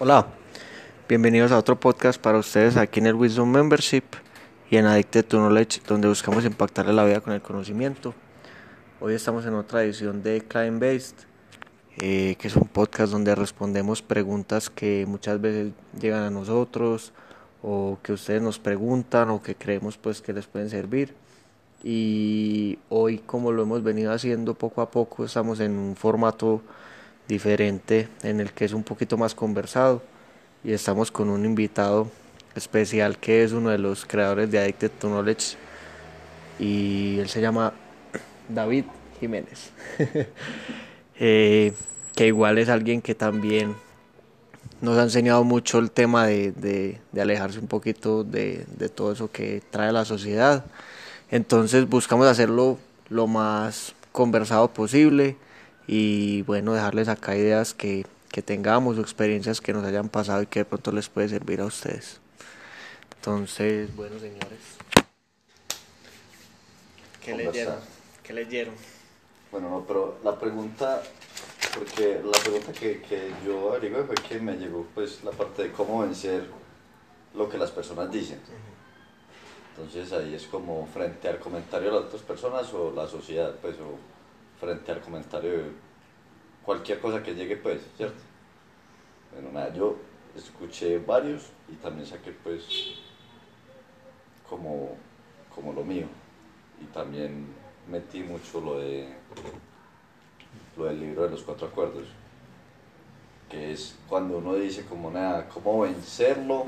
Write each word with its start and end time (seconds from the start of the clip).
Hola, 0.00 0.26
bienvenidos 1.08 1.52
a 1.52 1.58
otro 1.58 1.78
podcast 1.78 2.20
para 2.20 2.38
ustedes 2.38 2.76
aquí 2.76 2.98
en 2.98 3.06
el 3.06 3.14
Wisdom 3.14 3.48
Membership 3.48 4.02
y 4.68 4.76
en 4.76 4.86
Addicted 4.86 5.24
to 5.24 5.36
Knowledge, 5.36 5.82
donde 5.86 6.08
buscamos 6.08 6.44
impactarle 6.44 6.92
la 6.92 7.04
vida 7.04 7.20
con 7.20 7.32
el 7.32 7.40
conocimiento. 7.40 8.12
Hoy 9.00 9.14
estamos 9.14 9.46
en 9.46 9.54
otra 9.54 9.84
edición 9.84 10.20
de 10.24 10.40
Client 10.40 10.80
Based, 10.80 11.14
eh, 11.98 12.34
que 12.40 12.48
es 12.48 12.56
un 12.56 12.66
podcast 12.66 13.12
donde 13.12 13.36
respondemos 13.36 14.02
preguntas 14.02 14.68
que 14.68 15.04
muchas 15.06 15.40
veces 15.40 15.70
llegan 16.00 16.24
a 16.24 16.30
nosotros 16.30 17.12
o 17.62 17.98
que 18.02 18.14
ustedes 18.14 18.42
nos 18.42 18.58
preguntan 18.58 19.30
o 19.30 19.42
que 19.42 19.54
creemos 19.54 19.96
pues 19.96 20.20
que 20.20 20.32
les 20.32 20.48
pueden 20.48 20.70
servir. 20.70 21.14
Y 21.84 22.80
hoy, 22.88 23.18
como 23.18 23.52
lo 23.52 23.62
hemos 23.62 23.84
venido 23.84 24.12
haciendo 24.12 24.54
poco 24.54 24.82
a 24.82 24.90
poco, 24.90 25.24
estamos 25.24 25.60
en 25.60 25.78
un 25.78 25.94
formato 25.94 26.62
diferente 27.28 28.08
en 28.22 28.40
el 28.40 28.52
que 28.52 28.64
es 28.64 28.72
un 28.72 28.82
poquito 28.82 29.16
más 29.16 29.34
conversado. 29.34 30.02
Y 30.62 30.72
estamos 30.72 31.10
con 31.10 31.28
un 31.28 31.44
invitado 31.44 32.10
especial 32.54 33.18
que 33.18 33.44
es 33.44 33.52
uno 33.52 33.70
de 33.70 33.78
los 33.78 34.04
creadores 34.06 34.50
de 34.50 34.58
Addicted 34.58 34.90
to 34.90 35.08
Knowledge. 35.08 35.56
Y 36.58 37.18
él 37.18 37.28
se 37.28 37.40
llama 37.40 37.72
David 38.48 38.84
Jiménez. 39.20 39.70
Eh, 41.16 41.72
que 42.16 42.26
igual 42.26 42.58
es 42.58 42.68
alguien 42.68 43.00
que 43.00 43.14
también 43.14 43.76
nos 44.80 44.98
ha 44.98 45.04
enseñado 45.04 45.44
mucho 45.44 45.78
el 45.78 45.92
tema 45.92 46.26
de, 46.26 46.50
de, 46.50 47.00
de 47.12 47.20
alejarse 47.20 47.60
un 47.60 47.68
poquito 47.68 48.24
de, 48.24 48.66
de 48.76 48.88
todo 48.88 49.12
eso 49.12 49.30
que 49.30 49.62
trae 49.70 49.92
la 49.92 50.04
sociedad. 50.04 50.64
Entonces 51.30 51.88
buscamos 51.88 52.26
hacerlo 52.26 52.78
lo 53.10 53.28
más 53.28 53.94
conversado 54.10 54.74
posible 54.74 55.36
y 55.86 56.42
bueno, 56.42 56.72
dejarles 56.72 57.08
acá 57.08 57.36
ideas 57.36 57.74
que, 57.74 58.06
que 58.30 58.42
tengamos 58.42 58.98
o 58.98 59.00
experiencias 59.00 59.60
que 59.60 59.72
nos 59.72 59.84
hayan 59.84 60.08
pasado 60.08 60.42
y 60.42 60.46
que 60.46 60.60
de 60.60 60.64
pronto 60.64 60.92
les 60.92 61.08
puede 61.08 61.28
servir 61.28 61.60
a 61.60 61.66
ustedes. 61.66 62.20
Entonces, 63.16 63.94
bueno, 63.94 64.18
señores. 64.18 64.58
¿Qué 67.22 67.34
leyeron? 67.34 67.76
¿Qué 68.22 68.32
leyeron? 68.32 68.74
Bueno, 69.50 69.70
no, 69.70 69.84
pero 69.86 70.18
la 70.24 70.38
pregunta, 70.38 71.02
porque 71.74 72.20
la 72.24 72.38
pregunta 72.38 72.72
que, 72.72 73.00
que 73.02 73.30
yo 73.46 73.70
averigué 73.70 74.02
fue 74.04 74.16
que 74.16 74.38
me 74.40 74.56
llegó 74.56 74.86
pues 74.94 75.22
la 75.24 75.30
parte 75.30 75.64
de 75.64 75.72
cómo 75.72 76.00
vencer 76.00 76.48
lo 77.34 77.48
que 77.48 77.58
las 77.58 77.70
personas 77.70 78.10
dicen. 78.10 78.40
Entonces 79.70 80.12
ahí 80.12 80.34
es 80.34 80.44
como 80.44 80.86
frente 80.86 81.28
al 81.28 81.38
comentario 81.38 81.88
de 81.88 81.96
las 81.96 82.04
otras 82.06 82.22
personas 82.22 82.72
o 82.74 82.92
la 82.92 83.08
sociedad, 83.08 83.54
pues, 83.60 83.74
o 83.76 83.98
frente 84.58 84.92
al 84.92 85.00
comentario 85.00 85.50
de 85.50 85.72
cualquier 86.64 87.00
cosa 87.00 87.22
que 87.22 87.34
llegue, 87.34 87.56
pues, 87.56 87.80
¿cierto? 87.96 88.20
Bueno, 89.32 89.50
nada, 89.52 89.72
yo 89.72 89.96
escuché 90.36 90.98
varios 90.98 91.50
y 91.68 91.74
también 91.76 92.06
saqué, 92.06 92.32
pues, 92.32 92.64
como, 94.48 94.96
como 95.54 95.72
lo 95.72 95.84
mío. 95.84 96.06
Y 96.80 96.86
también 96.86 97.46
metí 97.88 98.22
mucho 98.22 98.60
lo 98.60 98.78
de 98.78 99.14
lo 100.76 100.86
del 100.86 101.00
libro 101.00 101.22
de 101.22 101.30
los 101.30 101.42
cuatro 101.42 101.68
acuerdos, 101.68 102.06
que 103.48 103.72
es 103.72 103.96
cuando 104.08 104.38
uno 104.38 104.54
dice 104.54 104.84
como 104.84 105.10
nada, 105.10 105.48
cómo 105.48 105.80
vencerlo, 105.80 106.66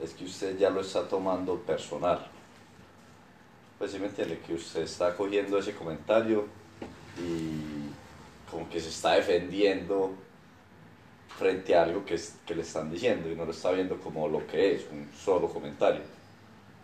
es 0.00 0.14
que 0.14 0.24
usted 0.24 0.58
ya 0.58 0.70
lo 0.70 0.80
está 0.80 1.08
tomando 1.08 1.56
personal. 1.60 2.26
Pues 3.78 3.92
sí 3.92 3.98
me 3.98 4.06
entiende, 4.06 4.38
que 4.40 4.54
usted 4.54 4.82
está 4.82 5.16
cogiendo 5.16 5.58
ese 5.58 5.74
comentario 5.74 6.46
y 7.20 8.50
como 8.50 8.68
que 8.68 8.80
se 8.80 8.88
está 8.88 9.12
defendiendo 9.12 10.12
frente 11.38 11.74
a 11.74 11.84
algo 11.84 12.04
que, 12.04 12.14
es, 12.14 12.36
que 12.46 12.54
le 12.54 12.62
están 12.62 12.90
diciendo 12.90 13.30
y 13.30 13.34
no 13.34 13.44
lo 13.44 13.52
está 13.52 13.70
viendo 13.70 13.98
como 13.98 14.28
lo 14.28 14.46
que 14.46 14.74
es, 14.74 14.86
un 14.90 15.08
solo 15.16 15.48
comentario. 15.48 16.02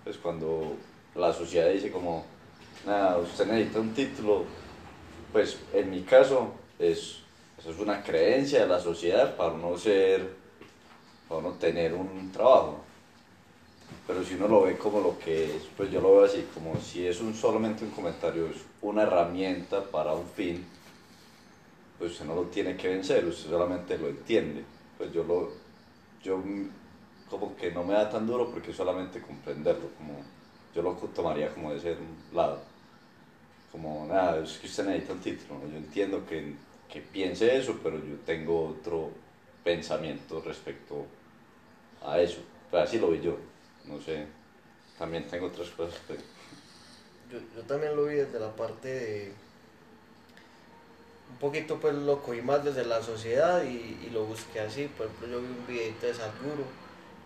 Pues 0.05 0.17
cuando 0.17 0.77
la 1.15 1.33
sociedad 1.33 1.69
dice 1.71 1.91
como, 1.91 2.25
nada, 2.87 3.19
usted 3.19 3.47
necesita 3.47 3.81
un 3.81 3.93
título, 3.93 4.45
pues 5.33 5.59
en 5.75 5.91
mi 5.91 6.03
caso 6.03 6.53
es, 6.79 7.19
eso 7.59 7.71
es 7.71 7.79
una 7.79 8.03
creencia 8.03 8.61
de 8.61 8.69
la 8.69 8.81
sociedad 8.81 9.37
para 9.37 9.55
no 9.55 9.77
ser, 9.77 10.35
para 11.29 11.43
no 11.43 11.53
tener 11.53 11.93
un 11.93 12.31
trabajo. 12.33 12.86
Pero 14.07 14.23
si 14.23 14.35
uno 14.35 14.47
lo 14.47 14.63
ve 14.63 14.79
como 14.79 15.01
lo 15.01 15.19
que 15.19 15.57
es, 15.57 15.63
pues 15.77 15.91
yo 15.91 16.01
lo 16.01 16.13
veo 16.13 16.25
así, 16.25 16.47
como 16.55 16.81
si 16.81 17.07
es 17.07 17.21
un, 17.21 17.35
solamente 17.35 17.85
un 17.85 17.91
comentario, 17.91 18.47
es 18.47 18.59
una 18.81 19.03
herramienta 19.03 19.83
para 19.83 20.13
un 20.13 20.29
fin, 20.29 20.65
pues 21.99 22.13
usted 22.13 22.27
no 22.27 22.37
lo 22.37 22.43
tiene 22.43 22.77
que 22.77 22.89
vencer, 22.89 23.25
usted 23.25 23.51
solamente 23.51 23.99
lo 23.99 24.09
entiende. 24.09 24.65
Pues 24.97 25.13
yo 25.13 25.25
lo, 25.25 25.51
yo 26.23 26.41
como 27.29 27.57
que 27.57 27.73
no 27.73 27.83
me 27.83 27.95
da 27.95 28.09
tan 28.09 28.27
duro 28.27 28.51
porque 28.51 28.73
solamente 28.73 29.21
comprenderlo, 29.21 29.89
como 29.99 30.21
yo 30.73 30.83
lo 30.83 30.93
tomaría 30.93 31.53
como 31.53 31.73
de 31.73 31.79
ese 31.79 31.97
lado. 32.33 32.61
Como 33.73 34.07
nada, 34.07 34.39
es 34.39 34.59
que 34.59 34.69
usted 34.69 34.87
necesita 34.87 35.15
un 35.15 35.21
título, 35.21 35.59
¿no? 35.59 35.69
yo 35.69 35.79
entiendo 35.79 36.25
que, 36.27 36.55
que 36.89 37.01
piense 37.01 37.57
eso, 37.57 37.79
pero 37.83 37.97
yo 37.99 38.15
tengo 38.25 38.69
otro 38.69 39.11
pensamiento 39.65 40.41
respecto 40.41 41.05
a 42.05 42.21
eso, 42.21 42.39
pero 42.71 42.85
así 42.85 42.99
lo 42.99 43.11
vi 43.11 43.21
yo 43.21 43.37
no 43.87 44.01
sé, 44.01 44.27
también 44.99 45.27
tengo 45.27 45.47
otras 45.47 45.69
cosas. 45.71 46.01
Yo, 47.31 47.39
yo 47.55 47.63
también 47.63 47.97
lo 47.97 48.05
vi 48.07 48.15
desde 48.17 48.39
la 48.39 48.55
parte 48.55 48.89
de, 48.89 49.33
un 51.31 51.37
poquito 51.39 51.79
pues 51.79 51.95
lo 51.95 52.23
cogí 52.23 52.41
más 52.41 52.65
desde 52.65 52.85
la 52.85 53.03
sociedad 53.03 53.63
y, 53.65 53.99
y, 54.07 54.11
lo 54.11 54.25
busqué 54.25 54.61
así, 54.61 54.89
por 54.97 55.07
ejemplo 55.07 55.29
yo 55.29 55.41
vi 55.41 55.47
un 55.47 55.67
videito 55.67 56.07
de 56.07 56.15
Sadhguru 56.15 56.65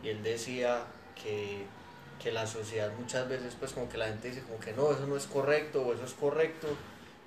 y 0.02 0.08
él 0.08 0.22
decía 0.22 0.84
que, 1.22 1.64
que 2.22 2.32
la 2.32 2.46
sociedad 2.46 2.90
muchas 2.98 3.28
veces 3.28 3.54
pues 3.58 3.72
como 3.72 3.88
que 3.88 3.98
la 3.98 4.06
gente 4.06 4.28
dice 4.28 4.42
como 4.42 4.58
que 4.58 4.72
no, 4.72 4.90
eso 4.90 5.06
no 5.06 5.16
es 5.16 5.26
correcto 5.26 5.82
o 5.82 5.94
eso 5.94 6.04
es 6.04 6.14
correcto 6.14 6.68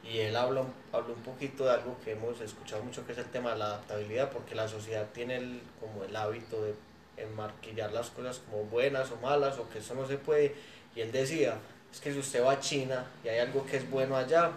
y 0.03 0.19
él 0.19 0.35
habla, 0.35 0.63
habla 0.91 1.13
un 1.13 1.21
poquito 1.21 1.65
de 1.65 1.71
algo 1.71 1.95
que 2.03 2.11
hemos 2.11 2.41
escuchado 2.41 2.83
mucho 2.83 3.05
que 3.05 3.13
es 3.13 3.17
el 3.19 3.25
tema 3.25 3.51
de 3.51 3.59
la 3.59 3.65
adaptabilidad 3.65 4.31
porque 4.31 4.55
la 4.55 4.67
sociedad 4.67 5.07
tiene 5.13 5.37
el, 5.37 5.61
como 5.79 6.03
el 6.03 6.15
hábito 6.15 6.61
de 6.63 6.73
enmarquillar 7.17 7.91
las 7.91 8.09
cosas 8.09 8.39
como 8.39 8.63
buenas 8.65 9.11
o 9.11 9.17
malas 9.17 9.57
o 9.57 9.69
que 9.69 9.79
eso 9.79 9.93
no 9.93 10.07
se 10.07 10.17
puede. 10.17 10.55
Y 10.95 11.01
él 11.01 11.11
decía, 11.11 11.57
es 11.91 11.99
que 11.99 12.11
si 12.11 12.19
usted 12.19 12.43
va 12.43 12.53
a 12.53 12.59
China 12.59 13.05
y 13.23 13.29
hay 13.29 13.39
algo 13.39 13.65
que 13.65 13.77
es 13.77 13.89
bueno 13.89 14.15
allá, 14.15 14.51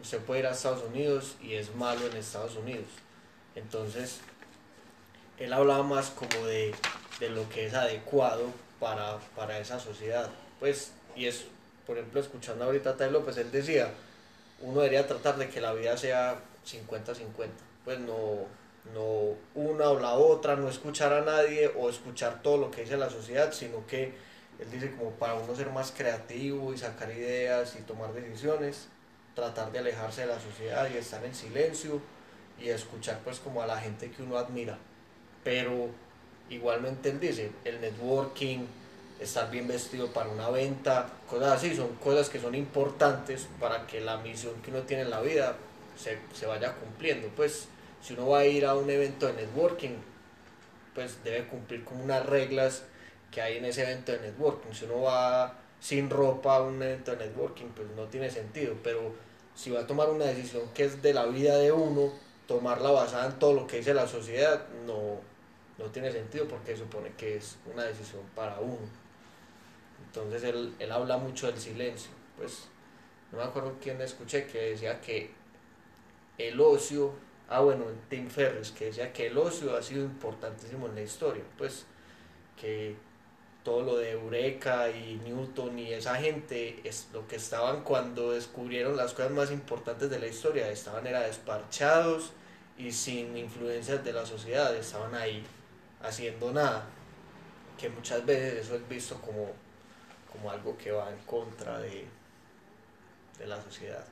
usted 0.00 0.20
puede 0.20 0.40
ir 0.40 0.46
a 0.46 0.50
Estados 0.50 0.82
Unidos 0.82 1.36
y 1.42 1.54
es 1.54 1.74
malo 1.74 2.06
en 2.06 2.16
Estados 2.16 2.56
Unidos. 2.56 2.86
Entonces, 3.54 4.20
él 5.38 5.52
hablaba 5.52 5.82
más 5.82 6.10
como 6.10 6.46
de, 6.46 6.74
de 7.20 7.30
lo 7.30 7.48
que 7.48 7.66
es 7.66 7.74
adecuado 7.74 8.52
para, 8.80 9.18
para, 9.34 9.58
esa 9.58 9.80
sociedad. 9.80 10.30
Pues, 10.60 10.92
y 11.14 11.26
es, 11.26 11.46
por 11.86 11.98
ejemplo, 11.98 12.20
escuchando 12.20 12.64
ahorita 12.64 12.90
a 12.90 12.96
Tai 12.96 13.10
López, 13.10 13.36
él 13.38 13.50
decía, 13.50 13.90
uno 14.60 14.80
debería 14.80 15.06
tratar 15.06 15.36
de 15.36 15.48
que 15.48 15.60
la 15.60 15.72
vida 15.72 15.96
sea 15.96 16.36
50-50. 16.66 17.48
Pues 17.84 17.98
no, 18.00 18.46
no 18.94 19.36
una 19.54 19.90
o 19.90 19.98
la 19.98 20.14
otra, 20.14 20.56
no 20.56 20.68
escuchar 20.68 21.12
a 21.12 21.22
nadie 21.22 21.70
o 21.76 21.88
escuchar 21.88 22.42
todo 22.42 22.56
lo 22.58 22.70
que 22.70 22.82
dice 22.82 22.96
la 22.96 23.10
sociedad, 23.10 23.52
sino 23.52 23.86
que 23.86 24.14
él 24.58 24.70
dice 24.70 24.92
como 24.96 25.10
para 25.12 25.34
uno 25.34 25.54
ser 25.54 25.70
más 25.70 25.92
creativo 25.92 26.72
y 26.72 26.78
sacar 26.78 27.10
ideas 27.10 27.76
y 27.78 27.82
tomar 27.82 28.12
decisiones, 28.12 28.88
tratar 29.34 29.70
de 29.72 29.80
alejarse 29.80 30.22
de 30.22 30.28
la 30.28 30.40
sociedad 30.40 30.88
y 30.92 30.96
estar 30.96 31.24
en 31.24 31.34
silencio 31.34 32.00
y 32.60 32.68
escuchar 32.68 33.20
pues 33.22 33.38
como 33.38 33.62
a 33.62 33.66
la 33.66 33.78
gente 33.78 34.10
que 34.10 34.22
uno 34.22 34.38
admira. 34.38 34.78
Pero 35.44 35.90
igualmente 36.48 37.10
él 37.10 37.20
dice, 37.20 37.50
el 37.64 37.80
networking, 37.80 38.66
estar 39.20 39.50
bien 39.50 39.68
vestido 39.68 40.08
para 40.08 40.28
una 40.28 40.48
venta, 40.50 41.08
cosas 41.28 41.52
así, 41.52 41.74
son 41.74 41.94
cosas 41.96 42.28
que 42.28 42.40
son 42.40 42.54
importantes 42.54 43.46
para 43.60 43.86
que 43.86 44.00
la 44.00 44.18
misión 44.18 44.54
que 44.62 44.70
uno 44.70 44.80
tiene 44.82 45.02
en 45.02 45.10
la 45.10 45.20
vida 45.20 45.56
se, 45.96 46.18
se 46.32 46.46
vaya 46.46 46.74
cumpliendo. 46.74 47.28
Pues 47.36 47.68
si 48.06 48.12
uno 48.14 48.28
va 48.28 48.38
a 48.38 48.46
ir 48.46 48.64
a 48.64 48.76
un 48.76 48.88
evento 48.88 49.26
de 49.26 49.32
networking, 49.32 49.96
pues 50.94 51.24
debe 51.24 51.48
cumplir 51.48 51.84
con 51.84 52.00
unas 52.00 52.24
reglas 52.24 52.84
que 53.32 53.42
hay 53.42 53.56
en 53.56 53.64
ese 53.64 53.82
evento 53.82 54.12
de 54.12 54.20
networking. 54.20 54.72
Si 54.72 54.84
uno 54.84 55.02
va 55.02 55.58
sin 55.80 56.08
ropa 56.08 56.54
a 56.54 56.62
un 56.62 56.80
evento 56.80 57.10
de 57.10 57.26
networking, 57.26 57.66
pues 57.74 57.88
no 57.96 58.04
tiene 58.04 58.30
sentido. 58.30 58.76
Pero 58.84 59.12
si 59.56 59.72
va 59.72 59.80
a 59.80 59.86
tomar 59.88 60.08
una 60.08 60.26
decisión 60.26 60.62
que 60.72 60.84
es 60.84 61.02
de 61.02 61.14
la 61.14 61.26
vida 61.26 61.58
de 61.58 61.72
uno, 61.72 62.12
tomarla 62.46 62.92
basada 62.92 63.26
en 63.26 63.40
todo 63.40 63.54
lo 63.54 63.66
que 63.66 63.78
dice 63.78 63.92
la 63.92 64.06
sociedad, 64.06 64.68
no, 64.86 65.18
no 65.76 65.90
tiene 65.90 66.12
sentido 66.12 66.46
porque 66.46 66.76
supone 66.76 67.10
que 67.16 67.38
es 67.38 67.56
una 67.74 67.82
decisión 67.82 68.22
para 68.36 68.60
uno. 68.60 68.88
Entonces 70.06 70.44
él, 70.44 70.76
él 70.78 70.92
habla 70.92 71.18
mucho 71.18 71.48
del 71.48 71.58
silencio. 71.58 72.12
Pues 72.36 72.68
no 73.32 73.38
me 73.38 73.44
acuerdo 73.44 73.74
quién 73.82 74.00
escuché 74.00 74.46
que 74.46 74.70
decía 74.70 75.00
que 75.00 75.32
el 76.38 76.60
ocio 76.60 77.25
Ah, 77.48 77.60
bueno, 77.60 77.84
Tim 78.08 78.28
Ferriss, 78.28 78.72
que 78.72 78.86
decía 78.86 79.12
que 79.12 79.28
el 79.28 79.38
ocio 79.38 79.76
ha 79.76 79.82
sido 79.82 80.04
importantísimo 80.04 80.86
en 80.88 80.96
la 80.96 81.02
historia, 81.02 81.44
pues 81.56 81.86
que 82.60 82.96
todo 83.62 83.82
lo 83.82 83.96
de 83.96 84.12
Eureka 84.12 84.90
y 84.90 85.20
Newton 85.24 85.78
y 85.78 85.92
esa 85.92 86.16
gente 86.16 86.80
es 86.84 87.08
lo 87.12 87.26
que 87.28 87.36
estaban 87.36 87.82
cuando 87.82 88.32
descubrieron 88.32 88.96
las 88.96 89.12
cosas 89.12 89.30
más 89.32 89.50
importantes 89.50 90.10
de 90.10 90.18
la 90.18 90.26
historia, 90.26 90.68
estaban 90.70 91.06
era 91.06 91.20
desparchados 91.20 92.32
y 92.78 92.90
sin 92.92 93.36
influencias 93.36 94.04
de 94.04 94.12
la 94.12 94.26
sociedad, 94.26 94.74
estaban 94.74 95.14
ahí 95.14 95.44
haciendo 96.02 96.52
nada, 96.52 96.86
que 97.78 97.88
muchas 97.88 98.24
veces 98.26 98.66
eso 98.66 98.76
es 98.76 98.88
visto 98.88 99.20
como, 99.20 99.50
como 100.32 100.50
algo 100.50 100.76
que 100.76 100.90
va 100.92 101.10
en 101.10 101.18
contra 101.26 101.78
de, 101.78 102.06
de 103.38 103.46
la 103.46 103.60
sociedad. 103.62 104.04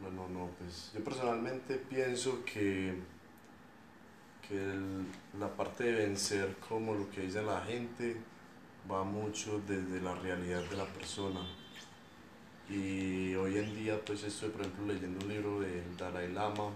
Bueno, 0.00 0.28
no, 0.28 0.50
pues 0.58 0.92
yo 0.94 1.02
personalmente 1.02 1.74
pienso 1.74 2.44
que, 2.44 2.94
que 4.46 4.74
la 5.38 5.48
parte 5.48 5.84
de 5.84 5.92
vencer, 5.92 6.56
como 6.68 6.94
lo 6.94 7.10
que 7.10 7.22
dice 7.22 7.42
la 7.42 7.60
gente, 7.62 8.16
va 8.90 9.02
mucho 9.02 9.60
desde 9.66 10.00
la 10.00 10.14
realidad 10.14 10.62
de 10.62 10.76
la 10.76 10.86
persona. 10.86 11.40
Y 12.70 13.34
hoy 13.34 13.58
en 13.58 13.74
día 13.74 13.98
pues 14.04 14.22
estoy 14.24 14.50
por 14.50 14.60
ejemplo 14.60 14.86
leyendo 14.86 15.24
un 15.24 15.32
libro 15.32 15.60
del 15.60 15.96
Dalai 15.96 16.30
Lama 16.32 16.70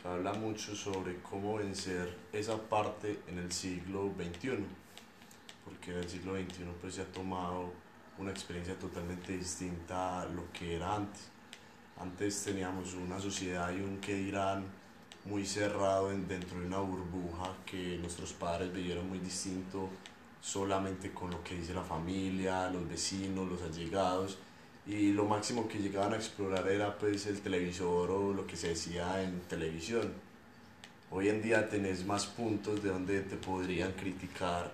que 0.00 0.06
habla 0.06 0.34
mucho 0.34 0.76
sobre 0.76 1.18
cómo 1.22 1.56
vencer 1.56 2.16
esa 2.32 2.56
parte 2.68 3.20
en 3.26 3.38
el 3.38 3.50
siglo 3.50 4.12
XXI. 4.16 4.64
Porque 5.64 5.92
en 5.92 5.98
el 5.98 6.08
siglo 6.08 6.36
XXI 6.36 6.64
pues 6.80 6.94
se 6.94 7.02
ha 7.02 7.06
tomado 7.06 7.72
una 8.18 8.30
experiencia 8.30 8.78
totalmente 8.78 9.36
distinta 9.36 10.20
a 10.20 10.26
lo 10.26 10.52
que 10.52 10.76
era 10.76 10.94
antes. 10.94 11.33
Antes 11.98 12.42
teníamos 12.42 12.94
una 12.94 13.20
sociedad 13.20 13.72
y 13.72 13.80
un 13.80 13.98
que 13.98 14.14
dirán 14.14 14.64
muy 15.24 15.46
cerrado 15.46 16.08
dentro 16.10 16.58
de 16.58 16.66
una 16.66 16.78
burbuja 16.78 17.54
que 17.64 17.98
nuestros 17.98 18.32
padres 18.32 18.72
veían 18.72 19.08
muy 19.08 19.18
distinto 19.18 19.88
solamente 20.40 21.12
con 21.12 21.30
lo 21.30 21.42
que 21.42 21.54
dice 21.54 21.72
la 21.72 21.82
familia, 21.82 22.68
los 22.68 22.86
vecinos, 22.88 23.48
los 23.48 23.62
allegados 23.62 24.38
y 24.86 25.12
lo 25.12 25.24
máximo 25.24 25.66
que 25.66 25.78
llegaban 25.78 26.12
a 26.12 26.16
explorar 26.16 26.68
era 26.68 26.98
pues 26.98 27.26
el 27.26 27.40
televisor 27.40 28.10
o 28.10 28.34
lo 28.34 28.46
que 28.46 28.56
se 28.56 28.68
decía 28.68 29.22
en 29.22 29.40
televisión. 29.42 30.12
Hoy 31.10 31.28
en 31.28 31.40
día 31.40 31.68
tenés 31.70 32.04
más 32.04 32.26
puntos 32.26 32.82
de 32.82 32.90
donde 32.90 33.20
te 33.22 33.36
podrían 33.36 33.92
criticar 33.92 34.72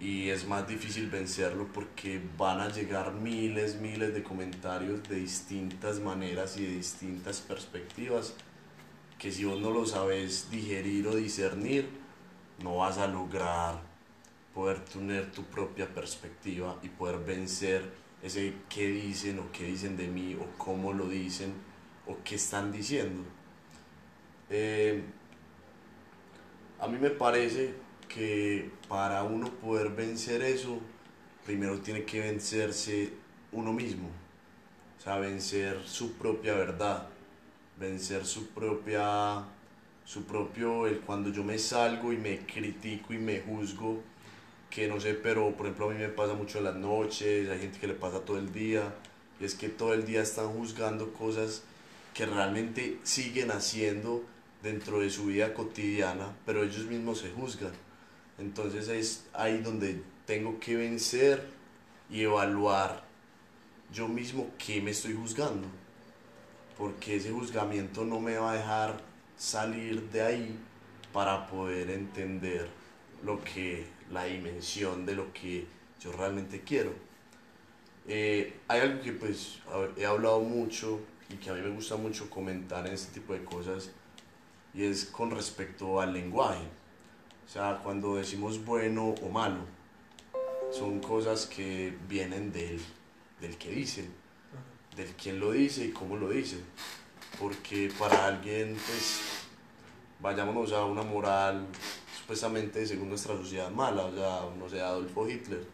y 0.00 0.30
es 0.30 0.48
más 0.48 0.66
difícil 0.66 1.10
vencerlo 1.10 1.68
porque 1.72 2.22
van 2.38 2.60
a 2.60 2.70
llegar 2.70 3.12
miles, 3.12 3.76
miles 3.76 4.14
de 4.14 4.22
comentarios 4.22 5.06
de 5.06 5.16
distintas 5.16 6.00
maneras 6.00 6.56
y 6.56 6.64
de 6.64 6.76
distintas 6.76 7.40
perspectivas 7.40 8.34
que 9.18 9.30
si 9.30 9.44
vos 9.44 9.60
no 9.60 9.70
lo 9.70 9.84
sabes 9.84 10.50
digerir 10.50 11.06
o 11.06 11.14
discernir, 11.14 11.90
no 12.64 12.76
vas 12.76 12.96
a 12.96 13.06
lograr 13.06 13.78
poder 14.54 14.80
tener 14.80 15.30
tu 15.30 15.44
propia 15.44 15.86
perspectiva 15.86 16.78
y 16.82 16.88
poder 16.88 17.18
vencer 17.18 17.92
ese 18.22 18.54
qué 18.70 18.88
dicen 18.88 19.38
o 19.38 19.52
qué 19.52 19.64
dicen 19.64 19.98
de 19.98 20.08
mí 20.08 20.34
o 20.34 20.46
cómo 20.56 20.94
lo 20.94 21.06
dicen 21.06 21.52
o 22.06 22.16
qué 22.24 22.36
están 22.36 22.72
diciendo. 22.72 23.22
Eh, 24.48 25.04
a 26.80 26.88
mí 26.88 26.96
me 26.96 27.10
parece 27.10 27.74
que 28.12 28.70
para 28.88 29.22
uno 29.22 29.50
poder 29.50 29.90
vencer 29.90 30.42
eso, 30.42 30.78
primero 31.46 31.78
tiene 31.80 32.04
que 32.04 32.20
vencerse 32.20 33.12
uno 33.52 33.72
mismo, 33.72 34.08
o 34.98 35.02
sea, 35.02 35.18
vencer 35.18 35.80
su 35.84 36.14
propia 36.14 36.54
verdad, 36.54 37.06
vencer 37.78 38.26
su 38.26 38.48
propia, 38.48 39.44
su 40.04 40.24
propio, 40.24 40.86
el 40.86 41.00
cuando 41.00 41.30
yo 41.30 41.44
me 41.44 41.58
salgo 41.58 42.12
y 42.12 42.16
me 42.16 42.40
critico 42.46 43.14
y 43.14 43.18
me 43.18 43.40
juzgo, 43.40 44.02
que 44.68 44.88
no 44.88 45.00
sé, 45.00 45.14
pero 45.14 45.56
por 45.56 45.66
ejemplo 45.66 45.90
a 45.90 45.92
mí 45.92 45.98
me 45.98 46.08
pasa 46.08 46.34
mucho 46.34 46.58
en 46.58 46.64
las 46.64 46.76
noches, 46.76 47.48
hay 47.48 47.60
gente 47.60 47.78
que 47.78 47.86
le 47.86 47.94
pasa 47.94 48.20
todo 48.20 48.38
el 48.38 48.52
día, 48.52 48.94
y 49.40 49.44
es 49.44 49.54
que 49.54 49.68
todo 49.68 49.94
el 49.94 50.04
día 50.04 50.22
están 50.22 50.48
juzgando 50.48 51.12
cosas 51.12 51.62
que 52.12 52.26
realmente 52.26 52.98
siguen 53.04 53.52
haciendo 53.52 54.24
dentro 54.62 55.00
de 55.00 55.10
su 55.10 55.26
vida 55.26 55.54
cotidiana, 55.54 56.36
pero 56.44 56.64
ellos 56.64 56.86
mismos 56.86 57.20
se 57.20 57.30
juzgan. 57.30 57.72
Entonces 58.40 58.88
es 58.88 59.26
ahí 59.34 59.58
donde 59.58 60.02
tengo 60.26 60.58
que 60.58 60.76
vencer 60.76 61.46
y 62.08 62.22
evaluar 62.22 63.04
yo 63.92 64.08
mismo 64.08 64.50
qué 64.58 64.80
me 64.80 64.92
estoy 64.92 65.14
juzgando, 65.14 65.68
porque 66.78 67.16
ese 67.16 67.30
juzgamiento 67.30 68.04
no 68.04 68.20
me 68.20 68.36
va 68.36 68.52
a 68.52 68.54
dejar 68.54 69.02
salir 69.36 70.08
de 70.10 70.22
ahí 70.22 70.58
para 71.12 71.46
poder 71.46 71.90
entender 71.90 72.68
lo 73.24 73.42
que 73.42 73.86
la 74.10 74.24
dimensión 74.24 75.04
de 75.04 75.14
lo 75.14 75.32
que 75.32 75.66
yo 76.00 76.12
realmente 76.12 76.62
quiero. 76.62 76.92
Eh, 78.08 78.58
hay 78.68 78.80
algo 78.80 79.02
que 79.02 79.12
pues 79.12 79.58
he 79.96 80.06
hablado 80.06 80.40
mucho 80.40 81.00
y 81.28 81.34
que 81.34 81.50
a 81.50 81.54
mí 81.54 81.60
me 81.60 81.70
gusta 81.70 81.96
mucho 81.96 82.30
comentar 82.30 82.86
en 82.86 82.94
este 82.94 83.20
tipo 83.20 83.34
de 83.34 83.44
cosas 83.44 83.90
y 84.72 84.84
es 84.84 85.04
con 85.04 85.30
respecto 85.30 86.00
al 86.00 86.12
lenguaje. 86.12 86.79
O 87.50 87.52
sea, 87.52 87.80
cuando 87.82 88.14
decimos 88.14 88.64
bueno 88.64 89.08
o 89.08 89.28
malo, 89.28 89.64
son 90.70 91.00
cosas 91.00 91.46
que 91.46 91.92
vienen 92.08 92.52
del, 92.52 92.80
del 93.40 93.58
que 93.58 93.70
dice, 93.70 94.08
del 94.94 95.08
quien 95.16 95.40
lo 95.40 95.50
dice 95.50 95.86
y 95.86 95.90
cómo 95.90 96.16
lo 96.16 96.28
dice. 96.28 96.58
Porque 97.40 97.90
para 97.98 98.26
alguien, 98.26 98.76
pues, 98.86 99.48
vayámonos 100.20 100.72
a 100.72 100.84
una 100.84 101.02
moral 101.02 101.66
supuestamente 102.20 102.86
según 102.86 103.08
nuestra 103.08 103.36
sociedad 103.36 103.68
mala, 103.68 104.04
o 104.04 104.14
sea, 104.14 104.42
no 104.56 104.68
sé, 104.68 104.80
Adolfo 104.80 105.28
Hitler 105.28 105.66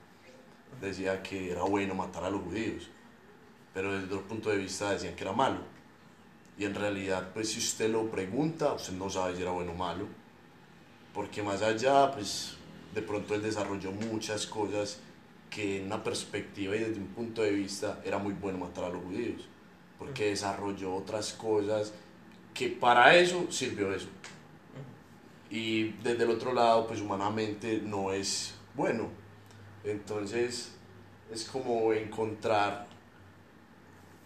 decía 0.80 1.22
que 1.22 1.52
era 1.52 1.64
bueno 1.64 1.94
matar 1.94 2.24
a 2.24 2.30
los 2.30 2.40
judíos, 2.40 2.88
pero 3.74 3.92
desde 3.92 4.06
otro 4.14 4.22
punto 4.22 4.48
de 4.48 4.56
vista 4.56 4.92
decían 4.92 5.14
que 5.14 5.24
era 5.24 5.34
malo. 5.34 5.60
Y 6.56 6.64
en 6.64 6.74
realidad, 6.74 7.32
pues 7.34 7.50
si 7.50 7.58
usted 7.58 7.90
lo 7.90 8.10
pregunta, 8.10 8.72
usted 8.72 8.94
no 8.94 9.10
sabe 9.10 9.36
si 9.36 9.42
era 9.42 9.50
bueno 9.50 9.72
o 9.72 9.74
malo, 9.74 10.06
porque 11.16 11.42
más 11.42 11.62
allá, 11.62 12.12
pues 12.12 12.56
de 12.94 13.00
pronto 13.00 13.34
él 13.34 13.40
desarrolló 13.42 13.90
muchas 13.90 14.46
cosas 14.46 15.00
que 15.48 15.78
en 15.78 15.86
una 15.86 16.04
perspectiva 16.04 16.76
y 16.76 16.80
desde 16.80 17.00
un 17.00 17.06
punto 17.06 17.40
de 17.40 17.52
vista 17.52 18.02
era 18.04 18.18
muy 18.18 18.34
bueno 18.34 18.58
matar 18.58 18.84
a 18.84 18.88
los 18.90 19.02
judíos, 19.02 19.48
porque 19.98 20.26
desarrolló 20.26 20.94
otras 20.94 21.32
cosas 21.32 21.94
que 22.52 22.68
para 22.68 23.16
eso 23.16 23.46
sirvió 23.50 23.94
eso. 23.94 24.08
Y 25.48 25.92
desde 26.02 26.24
el 26.24 26.30
otro 26.30 26.52
lado 26.52 26.86
pues 26.86 27.00
humanamente 27.00 27.80
no 27.82 28.12
es 28.12 28.54
bueno. 28.74 29.08
Entonces 29.84 30.72
es 31.32 31.44
como 31.46 31.94
encontrar 31.94 32.88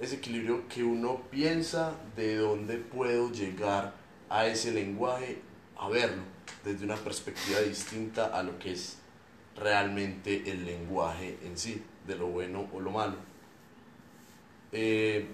ese 0.01 0.17
equilibrio 0.17 0.67
que 0.67 0.83
uno 0.83 1.21
piensa 1.31 1.95
de 2.17 2.35
dónde 2.39 2.79
puedo 2.79 3.31
llegar 3.31 3.95
a 4.29 4.47
ese 4.47 4.73
lenguaje, 4.73 5.41
a 5.77 5.89
verlo 5.89 6.40
desde 6.65 6.85
una 6.85 6.97
perspectiva 6.97 7.61
distinta 7.61 8.27
a 8.27 8.43
lo 8.43 8.59
que 8.59 8.73
es 8.73 8.99
realmente 9.57 10.51
el 10.51 10.65
lenguaje 10.65 11.39
en 11.45 11.57
sí, 11.57 11.83
de 12.07 12.17
lo 12.17 12.27
bueno 12.29 12.69
o 12.73 12.81
lo 12.81 12.91
malo. 12.91 13.17
Eh, 14.73 15.27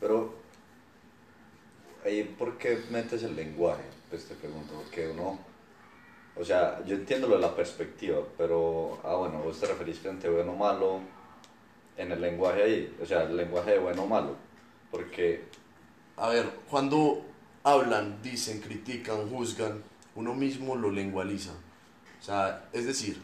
pero 0.00 0.34
ahí 2.04 2.24
por 2.38 2.58
qué 2.58 2.82
metes 2.90 3.22
el 3.22 3.36
lenguaje? 3.36 3.84
Pues 4.10 4.26
te 4.26 4.34
pregunto, 4.34 4.74
porque 4.74 5.08
uno, 5.08 5.38
o 6.36 6.44
sea, 6.44 6.84
yo 6.84 6.96
entiendo 6.96 7.28
lo 7.28 7.36
de 7.36 7.42
la 7.42 7.54
perspectiva, 7.54 8.20
pero, 8.36 9.00
ah, 9.04 9.14
bueno, 9.14 9.38
vos 9.42 9.58
te 9.60 9.66
referís 9.66 9.98
frente 10.00 10.28
bueno 10.28 10.52
o 10.52 10.56
malo 10.56 11.00
en 11.96 12.12
el 12.12 12.20
lenguaje 12.20 12.62
ahí, 12.62 12.96
o 13.00 13.06
sea, 13.06 13.22
el 13.22 13.36
lenguaje 13.36 13.72
de 13.72 13.78
bueno 13.78 14.02
o 14.02 14.06
malo, 14.06 14.36
porque... 14.90 15.44
A 16.16 16.28
ver, 16.28 16.50
cuando 16.68 17.24
hablan, 17.64 18.20
dicen, 18.22 18.60
critican, 18.60 19.28
juzgan, 19.28 19.82
uno 20.14 20.34
mismo 20.34 20.76
lo 20.76 20.90
lengualiza. 20.90 21.52
O 22.20 22.22
sea, 22.22 22.68
es 22.72 22.86
decir, 22.86 23.20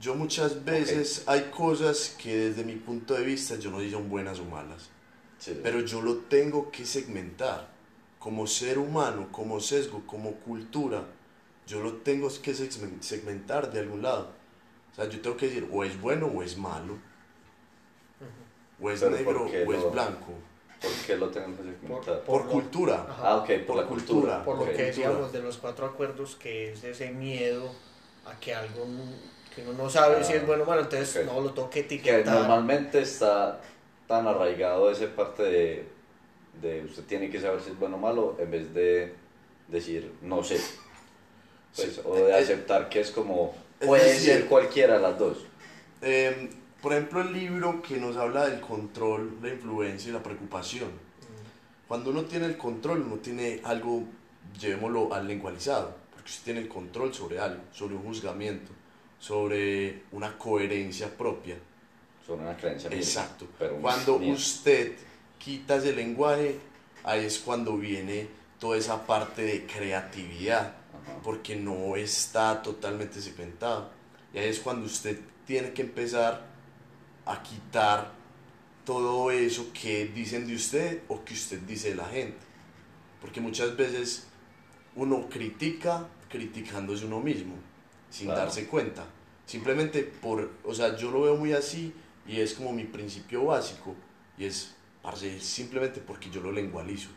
yo 0.00 0.14
muchas 0.14 0.64
veces 0.64 1.22
hay 1.26 1.50
cosas 1.56 2.16
que 2.20 2.36
desde 2.36 2.64
mi 2.64 2.74
punto 2.74 3.14
de 3.14 3.24
vista 3.24 3.56
yo 3.56 3.70
no 3.70 3.80
digo 3.80 4.00
buenas 4.00 4.40
o 4.40 4.44
malas. 4.44 4.90
Pero 5.62 5.80
yo 5.80 6.02
lo 6.02 6.16
tengo 6.18 6.70
que 6.70 6.84
segmentar. 6.84 7.70
Como 8.18 8.46
ser 8.46 8.78
humano, 8.78 9.28
como 9.32 9.58
sesgo, 9.58 10.06
como 10.06 10.34
cultura, 10.34 11.04
yo 11.66 11.82
lo 11.82 11.94
tengo 11.94 12.28
que 12.40 12.54
segmentar 12.54 13.72
de 13.72 13.80
algún 13.80 14.02
lado. 14.02 14.32
O 14.92 14.94
sea, 14.94 15.08
yo 15.08 15.20
tengo 15.20 15.36
que 15.36 15.46
decir, 15.46 15.68
o 15.72 15.82
es 15.82 16.00
bueno 16.00 16.26
o 16.26 16.42
es 16.42 16.56
malo. 16.56 16.98
O 18.80 18.90
es 18.90 19.02
negro 19.02 19.44
o 19.44 19.72
es 19.72 19.92
blanco. 19.92 20.32
¿Por 20.82 20.90
qué 21.06 21.16
lo 21.16 21.28
tengo 21.28 21.56
que 21.56 21.62
segmentar? 21.62 22.20
Por, 22.22 22.48
cultura. 22.48 23.06
Ah, 23.08 23.36
ok, 23.36 23.50
por, 23.66 23.76
la 23.76 23.84
cultura. 23.84 24.44
Por 24.44 24.58
lo 24.58 24.64
que 24.64 24.82
decíamos 24.84 25.32
de 25.32 25.40
los 25.40 25.56
cuatro 25.58 25.86
acuerdos, 25.86 26.34
que 26.36 26.72
es 26.72 26.82
ese 26.82 27.10
miedo 27.12 27.70
a 28.26 28.38
que 28.40 28.54
algo 28.54 28.86
que 29.54 29.62
uno 29.62 29.74
no 29.74 29.90
sabe 29.90 30.24
si 30.24 30.32
es 30.32 30.42
ah, 30.42 30.46
bueno 30.46 30.64
o 30.64 30.66
malo, 30.66 30.82
entonces 30.82 31.24
no 31.24 31.40
lo 31.40 31.50
toque 31.52 31.80
etiquetar. 31.80 32.24
Que 32.24 32.30
normalmente 32.30 33.00
está 33.00 33.60
tan 34.08 34.26
arraigado 34.26 34.90
ese 34.90 35.06
parte 35.08 35.42
de, 35.44 35.88
de 36.60 36.84
usted 36.84 37.04
tiene 37.04 37.30
que 37.30 37.40
saber 37.40 37.60
si 37.60 37.70
es 37.70 37.78
bueno 37.78 37.96
o 37.96 38.00
malo, 38.00 38.36
en 38.38 38.50
vez 38.50 38.74
de 38.74 39.14
decir 39.68 40.12
no 40.20 40.42
sé. 40.42 40.60
Pues, 41.76 42.00
o 42.04 42.14
de 42.16 42.34
aceptar 42.34 42.88
que 42.88 43.00
es 43.00 43.10
como, 43.10 43.54
puede 43.80 44.18
ser 44.18 44.46
cualquiera 44.46 44.94
de 44.94 45.00
las 45.00 45.18
dos. 45.18 45.38
Em, 46.02 46.50
por 46.82 46.92
ejemplo, 46.92 47.20
el 47.20 47.32
libro 47.32 47.80
que 47.80 47.96
nos 47.96 48.16
habla 48.16 48.46
del 48.48 48.60
control, 48.60 49.38
la 49.40 49.48
influencia 49.50 50.10
y 50.10 50.12
la 50.12 50.22
preocupación. 50.22 50.90
Cuando 51.86 52.10
uno 52.10 52.24
tiene 52.24 52.46
el 52.46 52.56
control, 52.56 53.02
uno 53.02 53.16
tiene 53.16 53.60
algo, 53.64 54.02
llevémoslo 54.60 55.14
al 55.14 55.28
lengualizado, 55.28 55.94
porque 56.10 56.28
usted 56.28 56.44
tiene 56.44 56.60
el 56.60 56.68
control 56.68 57.14
sobre 57.14 57.38
algo, 57.38 57.62
sobre 57.72 57.94
un 57.94 58.02
juzgamiento, 58.02 58.72
sobre 59.20 60.02
una 60.10 60.36
coherencia 60.36 61.08
propia. 61.16 61.56
Sobre 62.26 62.42
una 62.42 62.56
creencia 62.56 62.90
mía, 62.90 62.98
Exacto. 62.98 63.46
pero 63.58 63.76
Cuando 63.76 64.18
mía. 64.18 64.32
usted 64.32 64.94
quita 65.38 65.76
ese 65.76 65.92
lenguaje, 65.92 66.58
ahí 67.04 67.24
es 67.26 67.38
cuando 67.38 67.76
viene 67.76 68.26
toda 68.58 68.76
esa 68.78 69.06
parte 69.06 69.42
de 69.42 69.66
creatividad, 69.66 70.68
Ajá. 70.68 71.18
porque 71.22 71.54
no 71.56 71.94
está 71.96 72.60
totalmente 72.62 73.20
segmentado. 73.20 73.90
Y 74.34 74.38
ahí 74.38 74.48
es 74.48 74.60
cuando 74.60 74.86
usted 74.86 75.18
tiene 75.46 75.72
que 75.72 75.82
empezar 75.82 76.51
a 77.26 77.42
quitar 77.42 78.12
todo 78.84 79.30
eso 79.30 79.72
que 79.72 80.06
dicen 80.06 80.46
de 80.46 80.54
usted 80.54 81.02
o 81.08 81.24
que 81.24 81.34
usted 81.34 81.60
dice 81.60 81.90
de 81.90 81.94
la 81.96 82.06
gente. 82.06 82.38
Porque 83.20 83.40
muchas 83.40 83.76
veces 83.76 84.26
uno 84.96 85.28
critica 85.28 86.08
criticándose 86.28 87.04
uno 87.06 87.20
mismo, 87.20 87.54
sin 88.10 88.26
Claro. 88.26 88.40
darse 88.42 88.66
cuenta. 88.66 89.04
Simplemente 89.46 90.02
por, 90.02 90.50
o 90.64 90.74
sea, 90.74 90.96
yo 90.96 91.10
lo 91.10 91.22
veo 91.22 91.36
muy 91.36 91.52
así 91.52 91.92
y 92.26 92.40
es 92.40 92.54
como 92.54 92.72
mi 92.72 92.84
principio 92.84 93.44
básico 93.44 93.94
y 94.38 94.46
es, 94.46 94.74
parce, 95.02 95.40
simplemente 95.40 96.00
porque 96.00 96.30
yo 96.30 96.40
lo 96.40 96.50
lengualizo. 96.52 97.10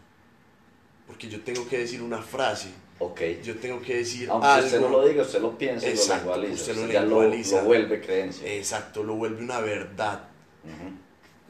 Porque 1.07 1.29
yo 1.29 1.41
tengo 1.41 1.67
que 1.67 1.77
decir 1.79 2.01
una 2.01 2.21
frase, 2.21 2.69
Ok. 2.97 3.21
yo 3.43 3.55
tengo 3.57 3.81
que 3.81 3.97
decir 3.97 4.29
Aunque 4.29 4.47
algo. 4.47 4.65
usted 4.67 4.79
no 4.81 4.89
lo 4.89 5.07
diga, 5.07 5.21
usted 5.23 5.41
lo 5.41 5.57
piensa 5.57 5.85
y 5.87 5.89
lo 5.89 5.95
Exacto, 5.95 6.25
lengualiza. 6.29 6.53
usted 6.53 6.75
lo 6.75 6.81
usted 6.81 6.93
ya 6.93 7.01
lo, 7.01 7.07
lengualiza. 7.21 7.57
lo 7.59 7.65
vuelve 7.65 8.01
creencia. 8.01 8.53
Exacto, 8.53 9.03
lo 9.03 9.15
vuelve 9.15 9.43
una 9.43 9.59
verdad. 9.59 10.23
Ujú. 10.63 10.93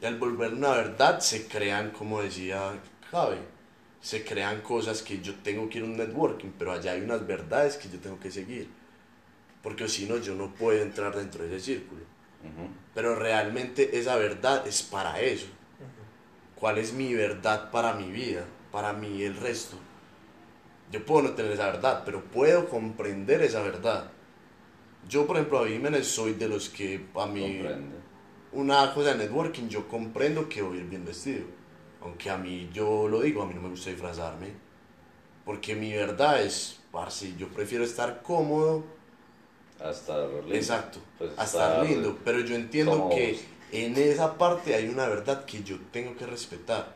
Y 0.02 0.06
al 0.06 0.18
volver 0.18 0.52
una 0.52 0.70
verdad 0.72 1.20
se 1.20 1.46
crean, 1.46 1.90
como 1.92 2.20
decía 2.20 2.72
Javi, 3.10 3.38
se 4.00 4.24
crean 4.24 4.60
cosas 4.60 5.02
que 5.02 5.20
yo 5.20 5.34
tengo 5.36 5.68
que 5.68 5.78
ir 5.78 5.84
a 5.84 5.86
un 5.86 5.96
networking, 5.96 6.50
pero 6.58 6.72
allá 6.72 6.92
hay 6.92 7.00
unas 7.02 7.26
verdades 7.26 7.76
que 7.76 7.88
yo 7.88 7.98
tengo 8.00 8.18
que 8.20 8.30
seguir. 8.30 8.68
Porque 9.62 9.88
si 9.88 10.06
no, 10.06 10.18
yo 10.18 10.34
no 10.34 10.52
puedo 10.54 10.80
entrar 10.82 11.16
dentro 11.16 11.44
de 11.44 11.56
ese 11.56 11.64
círculo. 11.64 12.02
Ujú. 12.42 12.68
Pero 12.94 13.14
realmente 13.16 13.98
esa 13.98 14.16
verdad 14.16 14.66
es 14.66 14.82
para 14.82 15.20
eso. 15.20 15.46
¿Cuál 16.56 16.78
es 16.78 16.92
mi 16.92 17.14
verdad 17.14 17.70
para 17.70 17.94
mi 17.94 18.10
vida? 18.10 18.44
Para 18.72 18.92
mí 18.92 19.22
el 19.22 19.36
resto. 19.36 19.76
Yo 20.90 21.04
puedo 21.04 21.22
no 21.22 21.30
tener 21.34 21.52
esa 21.52 21.66
verdad, 21.66 22.02
pero 22.04 22.22
puedo 22.24 22.68
comprender 22.68 23.42
esa 23.42 23.62
verdad. 23.62 24.10
Yo, 25.08 25.26
por 25.26 25.36
ejemplo, 25.36 25.60
a 25.60 25.68
Jiménez 25.68 26.06
soy 26.06 26.34
de 26.34 26.48
los 26.48 26.68
que 26.68 27.06
a 27.14 27.26
mí 27.26 27.58
Comprende. 27.58 27.96
una 28.52 28.92
cosa 28.94 29.10
de 29.12 29.18
networking, 29.18 29.68
yo 29.68 29.88
comprendo 29.88 30.48
que 30.48 30.62
voy 30.62 30.78
a 30.78 30.80
ir 30.80 30.86
bien 30.88 31.04
vestido. 31.04 31.44
Aunque 32.02 32.30
a 32.30 32.36
mí, 32.38 32.70
yo 32.72 33.08
lo 33.08 33.20
digo, 33.22 33.42
a 33.42 33.46
mí 33.46 33.54
no 33.54 33.62
me 33.62 33.68
gusta 33.70 33.90
disfrazarme. 33.90 34.52
Porque 35.44 35.74
mi 35.76 35.92
verdad 35.92 36.42
es, 36.42 36.80
parce, 36.92 37.34
yo 37.36 37.48
prefiero 37.48 37.84
estar 37.84 38.22
cómodo, 38.22 38.84
Hasta 39.80 40.26
lindo. 40.26 40.54
exacto, 40.54 40.98
Pues 41.18 41.30
a 41.36 41.44
estar 41.44 41.84
lindo. 41.86 42.18
Pero 42.24 42.40
yo 42.40 42.54
entiendo 42.56 43.08
que 43.08 43.32
vos. 43.32 43.40
en 43.72 43.96
esa 43.96 44.38
parte 44.38 44.74
hay 44.74 44.88
una 44.88 45.06
verdad 45.08 45.44
que 45.44 45.62
yo 45.62 45.76
tengo 45.92 46.16
que 46.16 46.26
respetar. 46.26 46.94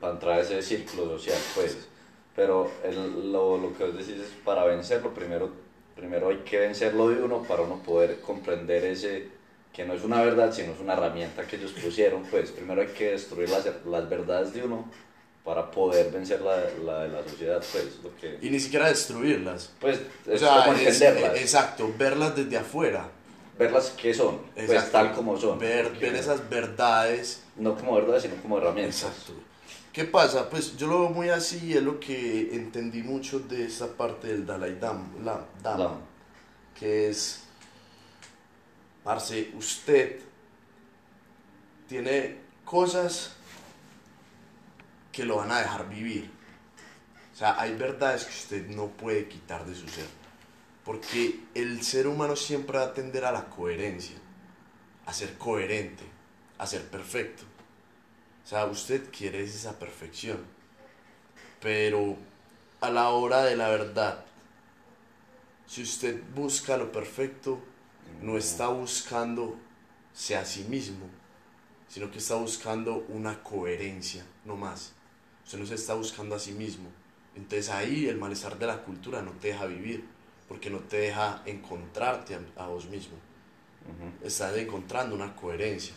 Para 0.00 0.14
entrar 0.14 0.38
a 0.38 0.40
ese 0.42 0.62
círculo 0.62 1.18
social, 1.18 1.38
pues. 1.54 1.88
Pero 2.36 2.70
el- 2.84 3.32
lo, 3.32 3.58
lo 3.58 3.76
que 3.76 3.84
vos 3.84 3.96
decís 3.98 4.20
es 4.22 4.30
para 4.44 4.64
vencerlo, 4.64 5.12
primero, 5.12 5.50
primero 5.96 6.28
hay 6.30 6.38
que 6.38 6.58
vencerlo 6.58 7.08
de 7.08 7.22
uno 7.22 7.42
para 7.42 7.62
uno 7.62 7.82
poder 7.82 8.20
comprender 8.20 8.84
ese, 8.84 9.28
que 9.72 9.84
no 9.84 9.94
es 9.94 10.02
una 10.04 10.22
verdad, 10.22 10.52
sino 10.52 10.72
es 10.72 10.80
una 10.80 10.92
herramienta 10.94 11.46
que 11.46 11.56
ellos 11.56 11.72
pusieron. 11.72 12.22
Pues 12.24 12.50
primero 12.50 12.80
hay 12.80 12.88
que 12.88 13.12
destruir 13.12 13.48
las, 13.50 13.66
las 13.86 14.08
verdades 14.08 14.54
de 14.54 14.62
uno 14.64 14.88
para 15.44 15.70
poder 15.70 16.10
vencer 16.12 16.40
la, 16.42 16.56
la 16.84 17.02
de 17.02 17.08
la 17.08 17.22
sociedad, 17.24 17.62
pues. 17.72 17.98
Lo 18.04 18.14
que, 18.16 18.38
Y 18.40 18.50
ni 18.50 18.60
siquiera 18.60 18.88
destruirlas. 18.88 19.72
pues 19.80 20.00
O 20.32 20.36
sea, 20.38 20.64
como 20.64 20.76
es- 20.76 21.00
entenderlas, 21.00 21.38
exacto, 21.40 21.92
verlas 21.98 22.36
desde 22.36 22.56
afuera. 22.58 23.08
verlas 23.58 23.90
que 23.90 24.14
son, 24.14 24.38
pues 24.66 24.90
tal 24.92 25.12
como 25.12 25.36
son. 25.36 25.58
Ver, 25.58 25.90
ver 25.98 26.14
esas 26.14 26.48
verdades 26.48 27.42
No 27.56 27.74
como 27.76 27.96
verdades, 27.96 28.22
sino 28.22 28.36
como 28.36 28.58
herramientas. 28.58 29.02
Exacto. 29.02 29.32
¿Qué 29.92 30.04
pasa? 30.04 30.48
Pues 30.48 30.76
yo 30.76 30.86
lo 30.86 31.00
veo 31.00 31.10
muy 31.10 31.30
así 31.30 31.66
y 31.66 31.72
es 31.72 31.82
lo 31.82 31.98
que 31.98 32.54
entendí 32.54 33.02
mucho 33.02 33.40
de 33.40 33.64
esa 33.64 33.96
parte 33.96 34.28
del 34.28 34.46
Dalai 34.46 34.78
Lama. 34.80 35.98
que 36.78 37.08
es, 37.08 37.42
parce, 39.02 39.50
usted 39.56 40.20
tiene 41.88 42.36
cosas 42.64 43.34
que 45.10 45.24
lo 45.24 45.38
van 45.38 45.50
a 45.50 45.58
dejar 45.58 45.88
vivir. 45.88 46.30
O 47.32 47.36
sea, 47.36 47.60
hay 47.60 47.74
verdades 47.74 48.24
que 48.24 48.30
usted 48.30 48.68
no 48.68 48.86
puede 48.86 49.26
quitar 49.26 49.66
de 49.66 49.74
su 49.74 49.88
ser. 49.88 50.06
Porque 50.84 51.40
el 51.52 51.82
ser 51.82 52.06
humano 52.06 52.36
siempre 52.36 52.78
va 52.78 52.84
a 52.84 52.94
tender 52.94 53.24
a 53.24 53.32
la 53.32 53.46
coherencia, 53.46 54.16
a 55.04 55.12
ser 55.12 55.36
coherente, 55.36 56.04
a 56.58 56.66
ser 56.66 56.88
perfecto. 56.88 57.42
O 58.44 58.48
sea, 58.48 58.66
usted 58.66 59.10
quiere 59.10 59.42
esa 59.42 59.78
perfección. 59.78 60.38
Pero 61.60 62.16
a 62.80 62.90
la 62.90 63.10
hora 63.10 63.44
de 63.44 63.56
la 63.56 63.68
verdad, 63.68 64.24
si 65.66 65.82
usted 65.82 66.22
busca 66.34 66.76
lo 66.76 66.90
perfecto, 66.90 67.60
no 68.22 68.36
está 68.36 68.68
buscándose 68.68 70.36
a 70.36 70.44
sí 70.44 70.64
mismo, 70.64 71.06
sino 71.88 72.10
que 72.10 72.18
está 72.18 72.36
buscando 72.36 73.04
una 73.08 73.42
coherencia, 73.42 74.24
no 74.44 74.56
más. 74.56 74.92
Usted 75.44 75.58
no 75.58 75.66
se 75.66 75.74
está 75.74 75.94
buscando 75.94 76.34
a 76.34 76.38
sí 76.38 76.52
mismo. 76.52 76.88
Entonces 77.36 77.68
ahí 77.68 78.06
el 78.06 78.18
malestar 78.18 78.58
de 78.58 78.66
la 78.66 78.82
cultura 78.82 79.22
no 79.22 79.32
te 79.32 79.48
deja 79.48 79.66
vivir, 79.66 80.04
porque 80.48 80.70
no 80.70 80.78
te 80.78 80.96
deja 80.96 81.42
encontrarte 81.46 82.34
a, 82.34 82.40
a 82.56 82.66
vos 82.66 82.86
mismo. 82.86 83.16
Estás 84.22 84.56
encontrando 84.56 85.14
una 85.14 85.34
coherencia. 85.34 85.94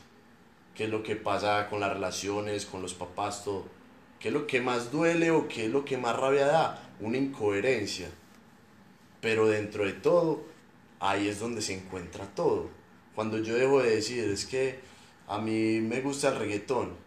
¿Qué 0.76 0.86
es 0.86 0.90
lo 0.90 1.04
que 1.04 1.16
pasa 1.16 1.68
con 1.70 1.80
las 1.80 1.94
relaciones, 1.94 2.66
con 2.66 2.82
los 2.82 2.94
papás, 2.94 3.44
todo? 3.44 3.66
¿Qué 4.20 4.30
es 4.30 4.34
lo 4.34 4.48
que 4.48 4.62
más 4.62 4.92
duele 4.92 5.32
o 5.32 5.48
qué 5.48 5.66
es 5.66 5.72
lo 5.72 5.86
que 5.86 5.98
más 5.98 6.16
rabia 6.16 6.48
da? 6.48 6.94
Una 7.00 7.18
incoherencia. 7.18 8.10
Pero 9.22 9.48
dentro 9.48 9.86
de 9.86 9.94
todo, 9.94 10.44
ahí 11.00 11.28
es 11.28 11.40
donde 11.40 11.62
se 11.62 11.74
encuentra 11.74 12.26
todo. 12.34 12.70
Cuando 13.16 13.38
yo 13.38 13.56
dejo 13.56 13.82
de 13.82 13.96
decir, 13.96 14.24
es 14.24 14.46
que 14.46 14.80
a 15.28 15.38
mí 15.40 15.80
me 15.80 16.02
gusta 16.02 16.30
el 16.30 16.40
reggaetón 16.40 17.04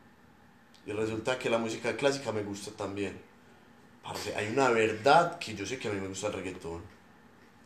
y 0.87 0.93
resulta 0.93 1.39
que 1.39 1.51
la 1.51 1.59
música 1.59 1.97
clásica 1.97 2.31
me 2.31 2.45
gusta 2.45 2.71
también. 2.71 3.19
Parce, 4.03 4.37
hay 4.37 4.49
una 4.49 4.71
verdad 4.71 5.39
que 5.39 5.55
yo 5.55 5.67
sé 5.67 5.79
que 5.79 5.89
a 5.89 5.91
mí 5.91 6.01
me 6.01 6.09
gusta 6.09 6.29
el 6.29 6.35
reggaetón. 6.35 6.83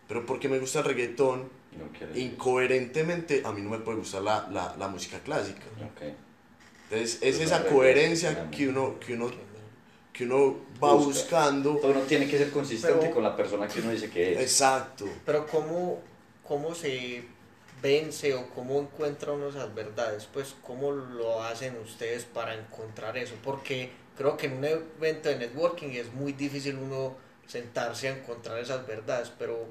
Pero 0.09 0.25
porque 0.25 0.49
me 0.49 0.59
gusta 0.59 0.79
el 0.79 0.87
reggaetón, 0.87 1.51
No 1.79 2.19
incoherentemente 2.19 3.43
a 3.45 3.53
mí 3.53 3.61
no 3.61 3.71
me 3.71 3.79
puede 3.79 3.99
gustar 3.99 4.23
la, 4.23 4.49
la, 4.51 4.75
la 4.77 4.89
música 4.89 5.19
clásica. 5.21 5.63
Ok. 5.85 6.03
Entonces 6.91 7.19
es 7.23 7.37
Pues 7.37 7.41
esa 7.41 7.65
coherencia 7.67 8.51
que 8.51 8.69
uno, 8.69 8.99
que 8.99 9.15
uno, 9.15 9.31
que 10.13 10.25
uno 10.25 10.57
va 10.83 10.93
Busca. 10.95 11.07
buscando. 11.07 11.73
Uno 11.83 12.01
tiene 12.01 12.27
que 12.29 12.39
ser 12.39 12.51
consistente 12.51 12.99
Pero- 13.01 13.15
con 13.15 13.23
la 13.23 13.37
persona 13.37 13.69
que 13.69 13.81
uno 13.81 13.91
dice 13.93 14.11
que 14.11 14.33
es. 14.35 14.41
Exacto. 14.41 15.07
Pero 15.25 15.47
¿cómo, 15.47 16.01
cómo 16.43 16.75
se 16.75 17.23
vence 17.81 18.35
o 18.35 18.49
cómo 18.51 18.81
encuentra 18.81 19.33
uno 19.33 19.49
esas 19.49 19.73
verdades? 19.75 20.29
Pues 20.33 20.55
¿cómo 20.63 20.91
lo 20.91 21.43
hacen 21.45 21.77
ustedes 21.79 22.25
para 22.25 22.55
encontrar 22.55 23.17
eso? 23.17 23.35
Porque 23.45 23.91
creo 24.17 24.37
que 24.37 24.47
en 24.47 24.55
un 24.55 24.65
evento 24.65 25.29
de 25.29 25.37
networking 25.37 25.91
es 25.91 26.13
muy 26.13 26.33
difícil 26.33 26.77
uno 26.77 27.17
sentarse 27.47 28.09
a 28.09 28.17
encontrar 28.17 28.59
esas 28.59 28.87
verdades, 28.87 29.33
pero 29.39 29.67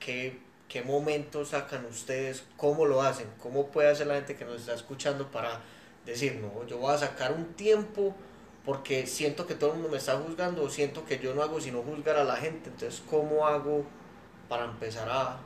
¿qué, 0.00 0.38
qué 0.72 0.82
momentos 0.82 1.48
sacan 1.48 1.84
ustedes? 1.84 2.44
¿Cómo 2.56 2.86
lo 2.86 3.02
hacen? 3.02 3.26
¿Cómo 3.42 3.66
puede 3.66 3.90
hacer 3.90 4.06
la 4.06 4.14
gente 4.14 4.36
que 4.36 4.46
nos 4.46 4.60
está 4.60 4.72
escuchando 4.72 5.30
para 5.30 5.60
decir, 6.06 6.36
no, 6.36 6.66
yo 6.66 6.78
voy 6.78 6.94
a 6.94 6.98
sacar 6.98 7.32
un 7.32 7.52
tiempo 7.52 8.14
porque 8.64 9.06
siento 9.06 9.46
que 9.46 9.54
todo 9.54 9.70
el 9.70 9.74
mundo 9.76 9.90
me 9.90 9.98
está 9.98 10.16
juzgando 10.16 10.62
o 10.62 10.70
siento 10.70 11.04
que 11.04 11.18
yo 11.18 11.34
no 11.34 11.42
hago 11.42 11.60
sino 11.60 11.82
juzgar 11.82 12.16
a 12.16 12.24
la 12.24 12.36
gente? 12.36 12.70
Entonces, 12.70 13.02
¿cómo 13.10 13.46
hago 13.46 13.84
para 14.48 14.64
empezar 14.64 15.10
a, 15.10 15.40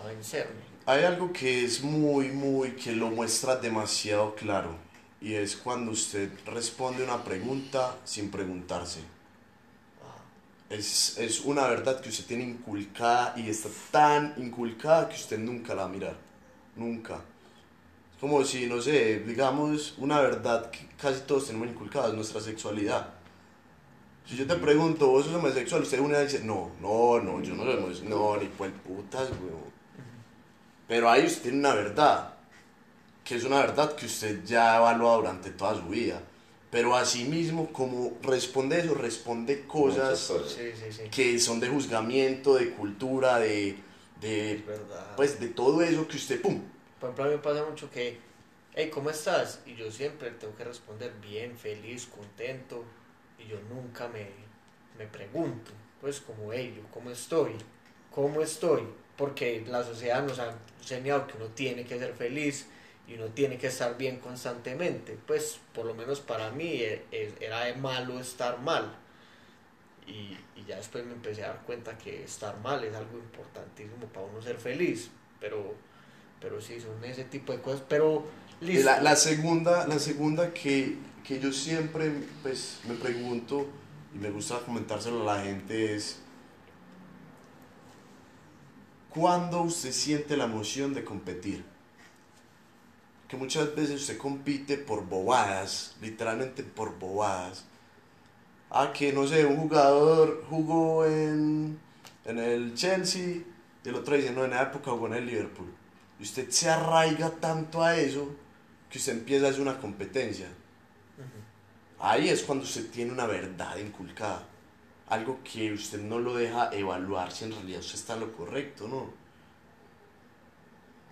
a 0.00 0.06
vencerme? 0.06 0.62
Hay 0.86 1.02
algo 1.02 1.32
que 1.32 1.64
es 1.64 1.82
muy, 1.82 2.28
muy, 2.28 2.76
que 2.76 2.92
lo 2.92 3.10
muestra 3.10 3.56
demasiado 3.56 4.36
claro. 4.36 4.76
Y 5.20 5.34
es 5.34 5.56
cuando 5.56 5.90
usted 5.90 6.30
responde 6.46 7.02
una 7.02 7.24
pregunta 7.24 7.96
sin 8.04 8.30
preguntarse. 8.30 9.00
Es, 10.70 11.18
es 11.18 11.40
una 11.40 11.66
verdad 11.66 12.00
que 12.00 12.08
usted 12.08 12.24
tiene 12.24 12.44
inculcada 12.44 13.34
y 13.36 13.48
está 13.48 13.68
tan 13.90 14.34
inculcada 14.38 15.08
que 15.08 15.14
usted 15.14 15.38
nunca 15.38 15.74
la 15.74 15.82
va 15.82 15.88
a 15.88 15.92
mirar. 15.92 16.16
Nunca. 16.76 17.14
Es 18.14 18.20
como 18.20 18.42
si, 18.44 18.66
no 18.66 18.80
sé, 18.80 19.20
digamos, 19.20 19.94
una 19.98 20.20
verdad 20.20 20.70
que 20.70 20.88
casi 20.96 21.20
todos 21.22 21.46
tenemos 21.46 21.68
inculcada, 21.68 22.08
es 22.08 22.14
nuestra 22.14 22.40
sexualidad. 22.40 23.08
Si 24.26 24.36
yo 24.36 24.46
te 24.46 24.56
pregunto, 24.56 25.08
¿vos 25.08 25.26
sos 25.26 25.34
homosexual? 25.34 25.82
Usted 25.82 26.00
una 26.00 26.18
vez 26.18 26.32
dice, 26.32 26.44
no, 26.44 26.70
no, 26.80 27.20
no, 27.20 27.42
yo 27.42 27.54
no 27.54 27.64
soy 27.64 27.74
homosexual. 27.74 28.08
No, 28.08 28.36
ni 28.38 28.46
cual 28.46 28.72
putas, 28.72 29.28
weón. 29.30 29.74
Pero 30.88 31.10
ahí 31.10 31.26
usted 31.26 31.42
tiene 31.42 31.58
una 31.58 31.74
verdad, 31.74 32.34
que 33.22 33.36
es 33.36 33.44
una 33.44 33.58
verdad 33.58 33.94
que 33.94 34.06
usted 34.06 34.44
ya 34.44 34.74
ha 34.74 34.76
evaluado 34.78 35.18
durante 35.18 35.50
toda 35.50 35.74
su 35.74 35.88
vida. 35.88 36.20
Pero 36.74 36.96
asimismo 36.96 37.72
como 37.72 38.18
responde 38.20 38.80
eso, 38.80 38.94
responde 38.96 39.64
cosas 39.64 40.28
Muchas 40.28 40.50
Sí, 40.50 40.72
sí, 40.74 40.90
sí. 40.90 41.02
que 41.08 41.38
son 41.38 41.60
de 41.60 41.68
juzgamiento, 41.68 42.56
de 42.56 42.70
cultura, 42.70 43.38
de, 43.38 43.76
de, 44.20 44.60
pues, 45.14 45.38
de 45.38 45.50
todo 45.50 45.82
eso 45.82 46.08
que 46.08 46.16
usted, 46.16 46.42
pum, 46.42 46.60
Por 46.98 47.10
ejemplo, 47.10 47.24
a 47.26 47.28
mí 47.28 47.34
me 47.34 47.38
pasa 47.40 47.64
mucho 47.64 47.88
que, 47.92 48.18
hey, 48.74 48.90
¿cómo 48.92 49.10
estás? 49.10 49.60
Y 49.66 49.76
yo 49.76 49.88
siempre 49.92 50.32
tengo 50.32 50.56
que 50.56 50.64
responder 50.64 51.12
bien, 51.22 51.56
feliz, 51.56 52.06
contento. 52.06 52.84
Y 53.38 53.46
yo 53.46 53.60
nunca 53.72 54.08
me, 54.08 54.26
me 54.98 55.06
pregunto, 55.06 55.70
pues, 56.00 56.18
como, 56.18 56.52
hey, 56.52 56.74
yo, 56.76 56.82
¿cómo 56.92 57.08
estoy? 57.10 57.52
¿Cómo 58.12 58.40
estoy? 58.40 58.82
Porque 59.16 59.64
la 59.68 59.84
sociedad 59.84 60.26
nos 60.26 60.40
ha 60.40 60.52
enseñado 60.80 61.28
que 61.28 61.36
uno 61.36 61.46
tiene 61.54 61.84
que 61.84 62.00
ser 62.00 62.14
feliz 62.14 62.66
y 63.08 63.14
uno 63.14 63.26
tiene 63.28 63.58
que 63.58 63.68
estar 63.68 63.96
bien 63.98 64.18
constantemente. 64.20 65.18
Pues, 65.26 65.60
por 65.74 65.86
lo 65.86 65.94
menos 65.94 66.20
para 66.20 66.50
mí, 66.50 66.66
e- 66.82 67.04
e- 67.12 67.34
era 67.40 67.64
de 67.64 67.74
malo 67.74 68.18
estar 68.20 68.60
mal. 68.60 68.96
Y, 70.06 70.36
y 70.56 70.64
ya 70.66 70.76
después 70.76 71.04
me 71.06 71.12
empecé 71.14 71.44
a 71.44 71.48
dar 71.48 71.62
cuenta 71.62 71.96
que 71.96 72.24
estar 72.24 72.58
mal 72.60 72.84
es 72.84 72.94
algo 72.94 73.18
importantísimo 73.18 74.06
para 74.12 74.26
uno 74.26 74.42
ser 74.42 74.56
feliz. 74.58 75.10
Pero 75.40 75.74
pero 76.40 76.60
sí, 76.60 76.78
son 76.80 77.02
ese 77.04 77.24
tipo 77.24 77.52
de 77.52 77.60
cosas. 77.62 77.82
Pero 77.88 78.24
listo. 78.60 78.84
La, 78.84 79.00
la 79.00 79.16
segunda, 79.16 79.86
la 79.86 79.98
segunda 79.98 80.52
que, 80.52 80.98
que 81.26 81.40
yo 81.40 81.52
siempre 81.52 82.12
pues, 82.42 82.80
me 82.86 82.94
pregunto 82.94 83.66
y 84.14 84.18
me 84.18 84.30
gusta 84.30 84.58
comentárselo 84.60 85.28
a 85.28 85.36
la 85.36 85.42
gente 85.44 85.94
es 85.94 86.20
¿cuándo 89.10 89.62
usted 89.62 89.92
siente 89.92 90.36
la 90.36 90.44
emoción 90.44 90.92
de 90.94 91.04
competir? 91.04 91.64
Que 93.28 93.36
muchas 93.36 93.74
veces 93.74 94.02
usted 94.02 94.18
compite 94.18 94.76
por 94.76 95.06
bobadas, 95.06 95.96
literalmente 96.00 96.62
por 96.62 96.98
bobadas. 96.98 97.64
Ah, 98.70 98.92
que 98.92 99.12
no 99.12 99.26
sé, 99.26 99.44
un 99.44 99.56
jugador 99.56 100.44
jugó 100.48 101.06
en, 101.06 101.78
en 102.24 102.38
el 102.38 102.74
Chelsea 102.74 103.42
y 103.84 103.88
el 103.88 103.94
otro 103.94 104.16
dice, 104.16 104.32
no, 104.32 104.44
en 104.44 104.52
esa 104.52 104.62
época 104.62 104.90
jugó 104.90 105.06
en 105.08 105.14
el 105.14 105.26
Liverpool. 105.26 105.72
Y 106.18 106.22
usted 106.22 106.48
se 106.50 106.70
arraiga 106.70 107.30
tanto 107.30 107.82
a 107.82 107.96
eso 107.96 108.34
que 108.90 108.98
usted 108.98 109.12
empieza 109.12 109.46
a 109.46 109.50
hacer 109.50 109.60
una 109.60 109.78
competencia. 109.78 110.48
Ahí 111.98 112.28
es 112.28 112.42
cuando 112.42 112.64
usted 112.64 112.90
tiene 112.90 113.12
una 113.12 113.26
verdad 113.26 113.76
inculcada. 113.78 114.46
Algo 115.08 115.40
que 115.44 115.72
usted 115.72 116.00
no 116.00 116.18
lo 116.18 116.34
deja 116.34 116.70
evaluar 116.72 117.30
si 117.32 117.44
en 117.44 117.52
realidad 117.52 117.80
usted 117.80 117.94
está 117.94 118.14
en 118.14 118.20
lo 118.20 118.32
correcto, 118.32 118.88
¿no? 118.88 119.23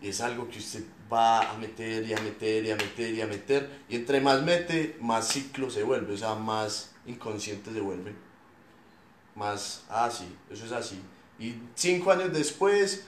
Y 0.03 0.09
es 0.09 0.21
algo 0.21 0.49
que 0.49 0.59
usted 0.59 0.83
va 1.13 1.51
a 1.51 1.59
meter 1.59 2.05
y 2.05 2.13
a 2.13 2.21
meter 2.21 2.65
y 2.65 2.71
a 2.73 2.77
meter 2.77 3.15
y 3.15 3.21
a 3.21 3.27
meter. 3.27 3.71
Y 3.89 3.97
entre 3.97 4.21
más 4.21 4.43
mete, 4.43 4.97
más 5.01 5.29
ciclo 5.29 5.71
se 5.71 5.83
vuelve, 5.85 6.15
o 6.15 6.17
sea, 6.17 6.35
más 6.35 6.93
inconsciente 7.07 7.73
se 7.73 7.81
vuelve. 7.81 8.13
Más, 9.35 9.85
ah, 9.89 10.11
sí, 10.11 10.27
eso 10.51 10.67
es 10.67 10.73
así. 10.73 11.01
Y 11.39 11.55
cinco 11.75 12.11
años 12.11 12.33
después, 12.33 13.05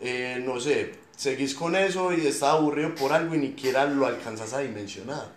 eh, 0.00 0.42
no 0.44 0.60
sé, 0.60 0.94
seguís 1.16 1.54
con 1.54 1.74
eso 1.74 2.12
y 2.12 2.26
estás 2.26 2.50
aburrido 2.50 2.94
por 2.94 3.12
algo 3.12 3.34
y 3.34 3.38
ni 3.38 3.48
siquiera 3.48 3.84
lo 3.86 4.06
alcanzas 4.06 4.52
a 4.52 4.60
dimensionar. 4.60 5.34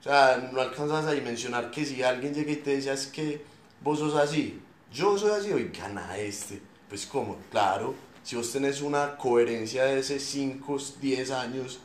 O 0.00 0.02
sea, 0.02 0.50
no 0.52 0.60
alcanzas 0.60 1.04
a 1.06 1.12
dimensionar 1.12 1.70
que 1.70 1.84
si 1.84 2.02
alguien 2.02 2.32
llega 2.32 2.52
y 2.52 2.56
te 2.56 2.76
dice, 2.76 2.92
es 2.92 3.06
que 3.08 3.44
vos 3.82 3.98
sos 3.98 4.14
así, 4.14 4.60
yo 4.92 5.18
soy 5.18 5.32
así, 5.32 5.52
hoy 5.52 5.70
gana 5.76 6.16
este. 6.16 6.62
Pues, 6.88 7.04
¿cómo? 7.04 7.36
Claro, 7.50 7.94
si 8.28 8.36
vos 8.36 8.52
tenés 8.52 8.82
una 8.82 9.16
coherencia 9.16 9.84
de 9.84 10.00
ese 10.00 10.20
5, 10.20 10.78
10 11.00 11.30
años 11.30 11.78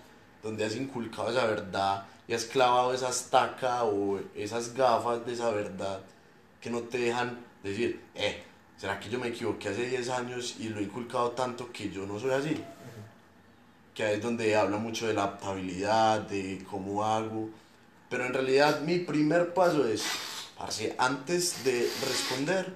donde 0.43 0.65
has 0.65 0.75
inculcado 0.75 1.29
esa 1.29 1.45
verdad 1.45 2.05
y 2.27 2.33
has 2.33 2.43
clavado 2.43 2.93
esa 2.93 3.11
estaca 3.11 3.85
o 3.85 4.19
esas 4.35 4.73
gafas 4.73 5.25
de 5.25 5.31
esa 5.31 5.51
verdad 5.51 6.01
que 6.59 6.69
no 6.69 6.81
te 6.81 6.97
dejan 6.97 7.39
decir, 7.63 8.01
eh, 8.13 8.43
¿será 8.77 8.99
que 8.99 9.09
yo 9.09 9.19
me 9.19 9.29
equivoqué 9.29 9.69
hace 9.69 9.87
10 9.87 10.09
años 10.09 10.57
y 10.59 10.67
lo 10.67 10.81
he 10.81 10.83
inculcado 10.83 11.31
tanto 11.31 11.71
que 11.71 11.89
yo 11.89 12.05
no 12.05 12.19
soy 12.19 12.31
así? 12.31 12.61
Que 13.95 14.03
ahí 14.03 14.15
es 14.15 14.21
donde 14.21 14.53
habla 14.57 14.75
mucho 14.75 15.07
de 15.07 15.13
la 15.13 15.23
adaptabilidad, 15.23 16.23
de 16.23 16.61
cómo 16.69 17.05
hago. 17.05 17.51
Pero 18.09 18.25
en 18.25 18.33
realidad 18.33 18.81
mi 18.81 18.99
primer 18.99 19.53
paso 19.53 19.87
es, 19.87 20.03
parce, 20.57 20.93
antes 20.97 21.63
de 21.63 21.89
responder, 22.05 22.75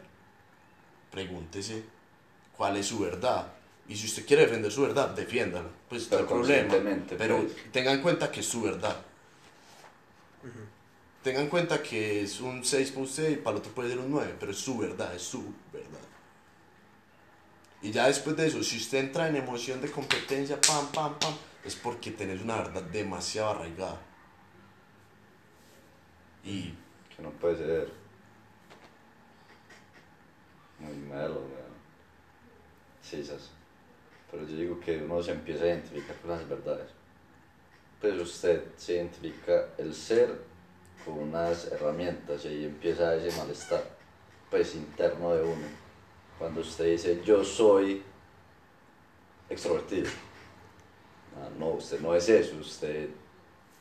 pregúntese 1.12 1.84
cuál 2.56 2.77
es 2.77 2.86
su 2.86 2.99
verdad. 2.99 3.56
Y 3.88 3.95
si 3.95 4.06
usted 4.06 4.26
quiere 4.26 4.43
defender 4.43 4.71
su 4.71 4.82
verdad, 4.82 5.10
defiéndala. 5.10 5.69
Pues 5.88 6.12
no 6.12 6.17
hay 6.17 6.23
problema. 6.26 6.73
Pero 7.17 7.38
pues. 7.38 7.71
tenga 7.71 7.93
en 7.93 8.02
cuenta 8.02 8.30
que 8.30 8.41
es 8.41 8.45
su 8.45 8.62
verdad. 8.62 8.97
Ujú. 10.43 10.60
Tenga 11.23 11.41
en 11.41 11.47
cuenta 11.50 11.82
que 11.82 12.21
es 12.21 12.41
un 12.41 12.63
6 12.63 12.91
para 12.91 13.04
usted 13.04 13.30
y 13.32 13.36
para 13.38 13.56
el 13.56 13.58
otro 13.58 13.71
puede 13.73 13.89
ser 13.89 14.00
un 14.00 14.12
9, 14.12 14.36
pero 14.39 14.52
es 14.52 14.58
su 14.58 14.78
verdad, 14.78 15.15
es 15.15 15.21
su 15.21 15.54
verdad. 15.71 16.00
Y 17.82 17.91
ya 17.91 18.08
después 18.08 18.36
de 18.36 18.47
eso, 18.47 18.63
si 18.63 18.78
usted 18.78 18.97
entra 18.97 19.28
en 19.28 19.36
emoción 19.36 19.82
de 19.82 19.89
competencia, 19.89 20.60
pam, 20.60 20.91
pam, 20.91 21.17
pam, 21.19 21.34
es 21.63 21.76
porque 21.76 22.12
tenés 22.12 22.41
una 22.41 22.58
verdad 22.58 22.84
demasiado 22.84 23.52
arraigada. 23.52 24.02
Y 26.43 26.73
Que 27.15 27.23
no 27.23 27.32
puede 27.32 27.58
ser 27.58 27.91
muy 30.80 30.95
malo, 31.10 31.36
weón. 31.36 31.78
Sí, 33.02 33.17
esas. 33.17 33.52
Pero 34.31 34.45
yo 34.45 34.55
digo 34.55 34.79
que 34.79 34.97
uno 34.97 35.21
se 35.23 35.31
empieza 35.31 35.63
a 35.63 35.67
identificar 35.67 36.15
con 36.17 36.31
las 36.31 36.47
verdades. 36.47 36.89
Pues 38.01 38.21
usted 38.21 38.63
se 38.75 38.95
identifica 38.95 39.69
el 39.77 39.93
ser 39.93 40.41
con 41.05 41.19
unas 41.19 41.71
herramientas 41.71 42.45
y 42.45 42.49
ahí 42.49 42.65
empieza 42.65 43.15
ese 43.15 43.35
malestar, 43.37 43.83
pues 44.49 44.75
interno 44.75 45.33
de 45.33 45.43
uno. 45.43 45.67
Cuando 46.37 46.61
usted 46.61 46.85
dice 46.91 47.21
yo 47.23 47.43
soy 47.43 48.03
extrovertido. 49.49 50.09
Ah, 51.37 51.49
no, 51.57 51.69
usted 51.69 51.99
no 52.01 52.13
es 52.13 52.27
eso, 52.29 52.57
usted 52.57 53.09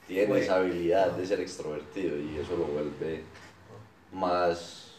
tiene 0.06 0.38
esa 0.38 0.56
habilidad 0.56 1.12
no. 1.12 1.18
de 1.18 1.26
ser 1.26 1.40
extrovertido 1.40 2.16
y 2.18 2.38
eso 2.38 2.56
lo 2.56 2.64
vuelve 2.64 3.22
más, 4.12 4.92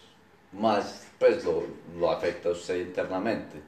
más 0.51 1.07
pues 1.17 1.43
lo, 1.45 1.63
lo 1.97 2.11
afecta 2.11 2.49
a 2.49 2.51
usted 2.51 2.79
internamente. 2.79 3.61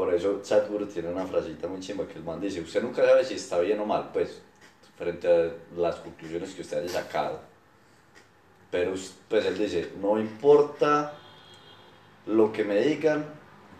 Por 0.00 0.14
eso 0.14 0.42
Sadhguru 0.42 0.86
tiene 0.86 1.10
una 1.10 1.26
frasita 1.26 1.68
muy 1.68 1.78
chimba 1.78 2.08
que 2.08 2.14
el 2.14 2.24
man 2.24 2.40
dice, 2.40 2.62
usted 2.62 2.80
nunca 2.82 3.04
sabe 3.04 3.22
si 3.22 3.34
está 3.34 3.58
bien 3.58 3.78
o 3.80 3.84
mal, 3.84 4.08
pues, 4.14 4.40
frente 4.96 5.28
a 5.28 5.52
las 5.76 5.96
conclusiones 5.96 6.54
que 6.54 6.62
usted 6.62 6.78
haya 6.78 6.88
sacado. 6.88 7.38
Pero 8.70 8.94
pues 9.28 9.44
él 9.44 9.58
dice, 9.58 9.92
no 10.00 10.18
importa 10.18 11.12
lo 12.24 12.50
que 12.50 12.64
me 12.64 12.80
digan, 12.80 13.26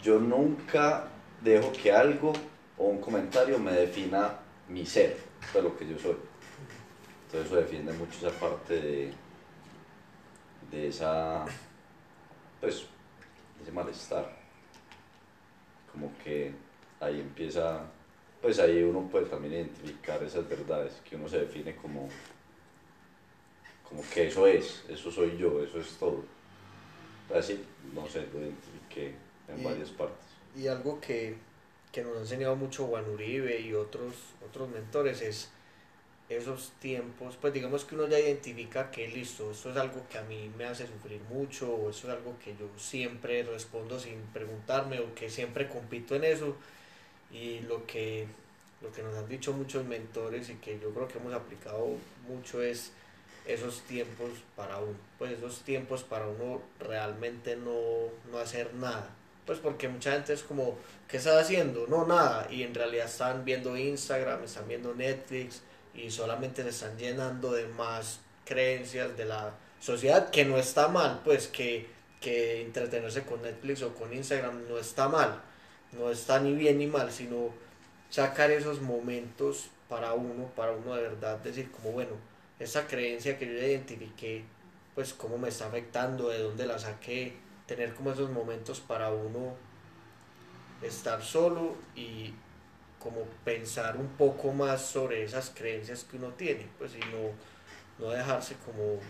yo 0.03 0.19
nunca 0.19 1.09
dejo 1.41 1.73
que 1.73 1.91
algo 1.91 2.35
o 2.77 2.85
un 2.85 3.01
comentario 3.01 3.59
me 3.59 3.73
defina 3.73 4.41
mi 4.69 4.85
ser, 4.85 5.17
pues 5.53 5.65
lo 5.65 5.75
que 5.75 5.89
yo 5.89 5.99
soy. 5.99 6.17
Entonces 7.25 7.51
eso 7.51 7.57
defiende 7.57 7.95
mucho 7.95 8.19
esa 8.19 8.39
parte 8.39 8.79
de, 8.79 9.15
de 10.71 10.89
esa, 10.89 11.47
pues, 12.61 12.85
de 13.57 13.63
ese 13.63 13.73
malestar. 13.73 14.40
Como 15.93 16.13
que 16.23 16.53
ahí 17.01 17.21
empieza, 17.21 17.83
pues 18.41 18.59
ahí 18.59 18.83
uno 18.83 19.09
puede 19.11 19.27
también 19.27 19.55
identificar 19.55 20.23
esas 20.23 20.49
verdades, 20.49 20.95
que 21.09 21.17
uno 21.17 21.29
se 21.29 21.41
define 21.41 21.75
como, 21.77 22.09
como 23.89 24.03
que 24.13 24.29
eso 24.29 24.47
es, 24.47 24.85
eso 24.89 25.11
soy 25.11 25.37
yo, 25.37 25.63
eso 25.63 25.79
es 25.81 25.89
todo. 25.99 26.23
Así, 27.35 27.65
no 27.95 28.07
sé, 28.09 28.27
lo 28.33 28.41
identifiqué 28.41 29.15
en 29.49 29.61
Y- 29.61 29.65
varias 29.65 29.91
partes. 29.91 30.27
Y 30.57 30.67
algo 30.67 31.01
que, 31.01 31.37
que 31.93 32.03
nos 32.03 32.17
ha 32.17 32.21
enseñado 32.21 32.57
mucho 32.57 32.87
Juan 32.87 33.09
Uribe 33.09 33.61
y 33.61 33.73
otros, 33.75 34.15
otros 34.49 34.69
mentores 34.69 35.23
es 35.23 35.51
esos 36.31 36.71
tiempos, 36.79 37.37
pues 37.41 37.53
digamos 37.53 37.85
que 37.85 37.97
uno 37.97 38.07
ya 38.07 38.19
identifica 38.19 38.91
que 38.93 39.09
listo, 39.09 39.51
esto 39.51 39.71
es 39.71 39.77
algo 39.77 40.07
que 40.09 40.17
a 40.17 40.23
mí 40.23 40.49
me 40.57 40.65
hace 40.65 40.87
sufrir 40.87 41.21
mucho, 41.29 41.69
o 41.75 41.91
esto 41.91 42.07
es 42.07 42.15
algo 42.15 42.37
que 42.43 42.53
yo 42.53 42.69
siempre 42.79 43.43
respondo 43.43 43.99
sin 43.99 44.21
preguntarme, 44.33 45.01
o 45.01 45.13
que 45.13 45.29
siempre 45.29 45.69
compito 45.69 46.15
en 46.15 46.23
eso, 46.23 46.55
y 47.33 47.59
lo 47.61 47.85
que, 47.85 48.29
lo 48.81 48.93
que 48.93 49.03
nos 49.03 49.17
han 49.17 49.29
dicho 49.29 49.53
muchos 49.53 49.85
mentores 49.85 50.51
y 50.51 50.55
que 50.55 50.79
yo 50.79 50.95
creo 50.95 51.09
que 51.09 51.19
hemos 51.19 51.35
aplicado 51.35 51.97
mucho 52.29 52.63
es 52.63 52.93
esos 53.45 53.81
tiempos 53.81 54.31
para 54.55 54.79
uno, 54.79 54.97
pues 55.19 55.33
esos 55.33 55.63
tiempos 55.63 56.05
para 56.05 56.29
uno 56.29 56.63
realmente 56.79 57.57
no, 57.57 57.77
no 58.31 58.39
hacer 58.39 58.73
nada, 58.75 59.11
pues 59.47 59.59
porque 59.59 59.89
mucha 59.89 60.13
gente 60.13 60.33
es 60.33 60.45
como, 60.45 60.79
¿qué 61.09 61.17
estás 61.17 61.43
haciendo? 61.43 61.89
No, 61.89 62.07
nada, 62.07 62.47
y 62.53 62.63
en 62.63 62.73
realidad 62.73 63.07
están 63.07 63.45
viendo 63.45 63.77
Instagram, 63.77 64.45
están 64.45 64.69
viendo 64.69 64.95
Netflix, 64.95 65.63
y 65.95 66.11
solamente 66.11 66.63
se 66.63 66.71
están 66.71 66.97
llenando 66.97 67.53
de 67.53 67.67
más 67.67 68.21
creencias 68.45 69.17
de 69.17 69.25
la 69.25 69.55
sociedad, 69.81 70.31
que 70.31 70.45
no 70.45 70.57
está 70.57 70.89
mal, 70.89 71.21
pues 71.25 71.49
que, 71.49 71.89
que 72.21 72.63
entretenerse 72.63 73.23
con 73.23 73.43
Netflix 73.43 73.83
o 73.83 73.95
con 73.95 74.13
Instagram 74.13 74.69
no 74.69 74.79
está 74.79 75.09
mal, 75.09 75.41
no 75.93 76.11
está 76.11 76.41
ni 76.41 76.55
bien 76.55 76.79
ni 76.79 76.87
mal, 76.87 77.11
sino 77.11 77.53
sacar 78.11 78.51
esos 78.51 78.81
momentos 78.81 79.71
para 79.89 80.15
uno, 80.15 80.47
para 80.55 80.73
uno 80.73 80.95
de 80.95 81.03
verdad 81.03 81.39
decir 81.39 81.71
como, 81.71 81.93
bueno, 81.93 82.13
esa 82.59 82.87
creencia 82.87 83.39
que 83.39 83.47
yo 83.47 83.53
identifiqué, 83.53 84.45
pues 84.95 85.15
cómo 85.15 85.39
me 85.39 85.49
está 85.49 85.67
afectando, 85.67 86.29
de 86.29 86.43
dónde 86.43 86.67
la 86.67 86.79
saqué, 86.79 87.35
tener 87.67 87.95
como 87.95 88.13
esos 88.13 88.31
momentos 88.31 88.81
para 88.81 89.11
uno 89.11 89.55
estar 90.83 91.23
solo 91.23 91.75
y 91.95 92.35
como 93.01 93.23
pensar 93.45 93.97
un 93.97 94.09
poco 94.09 94.53
más 94.53 94.83
sobre 94.83 95.25
esas 95.25 95.51
creencias 95.51 96.05
que 96.05 96.19
uno 96.19 96.29
tiene, 96.29 96.69
pues 96.79 96.93
y 96.95 97.01
no, 97.99 98.11
dejarse 98.11 98.57
como, 98.65 99.01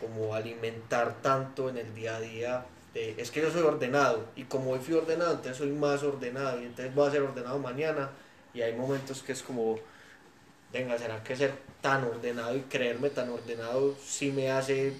como 0.00 0.34
alimentar 0.34 1.20
tanto 1.20 1.68
en 1.68 1.76
el 1.78 1.94
día 1.94 2.16
a 2.16 2.20
día. 2.20 2.66
es 2.94 3.30
que 3.30 3.42
yo 3.42 3.50
soy 3.50 3.62
ordenado 3.62 4.26
y 4.36 4.44
como 4.44 4.70
hoy 4.70 4.78
fui 4.78 4.94
ordenado, 4.94 5.32
entonces 5.32 5.58
soy 5.58 5.70
más 5.70 6.02
ordenado 6.02 6.60
y 6.62 6.66
entonces 6.66 6.94
voy 6.94 7.08
a 7.08 7.10
ser 7.10 7.22
ordenado 7.22 7.58
mañana 7.58 8.10
y 8.54 8.62
hay 8.62 8.74
momentos 8.74 9.22
que 9.22 9.32
es 9.32 9.42
como, 9.42 9.78
venga, 10.72 10.96
¿será 10.96 11.22
que 11.22 11.36
ser 11.36 11.52
tan 11.80 12.04
ordenado 12.04 12.56
y 12.56 12.60
creerme 12.62 13.10
tan 13.10 13.28
ordenado 13.28 13.94
sí 14.02 14.30
me 14.32 14.50
hace 14.50 14.92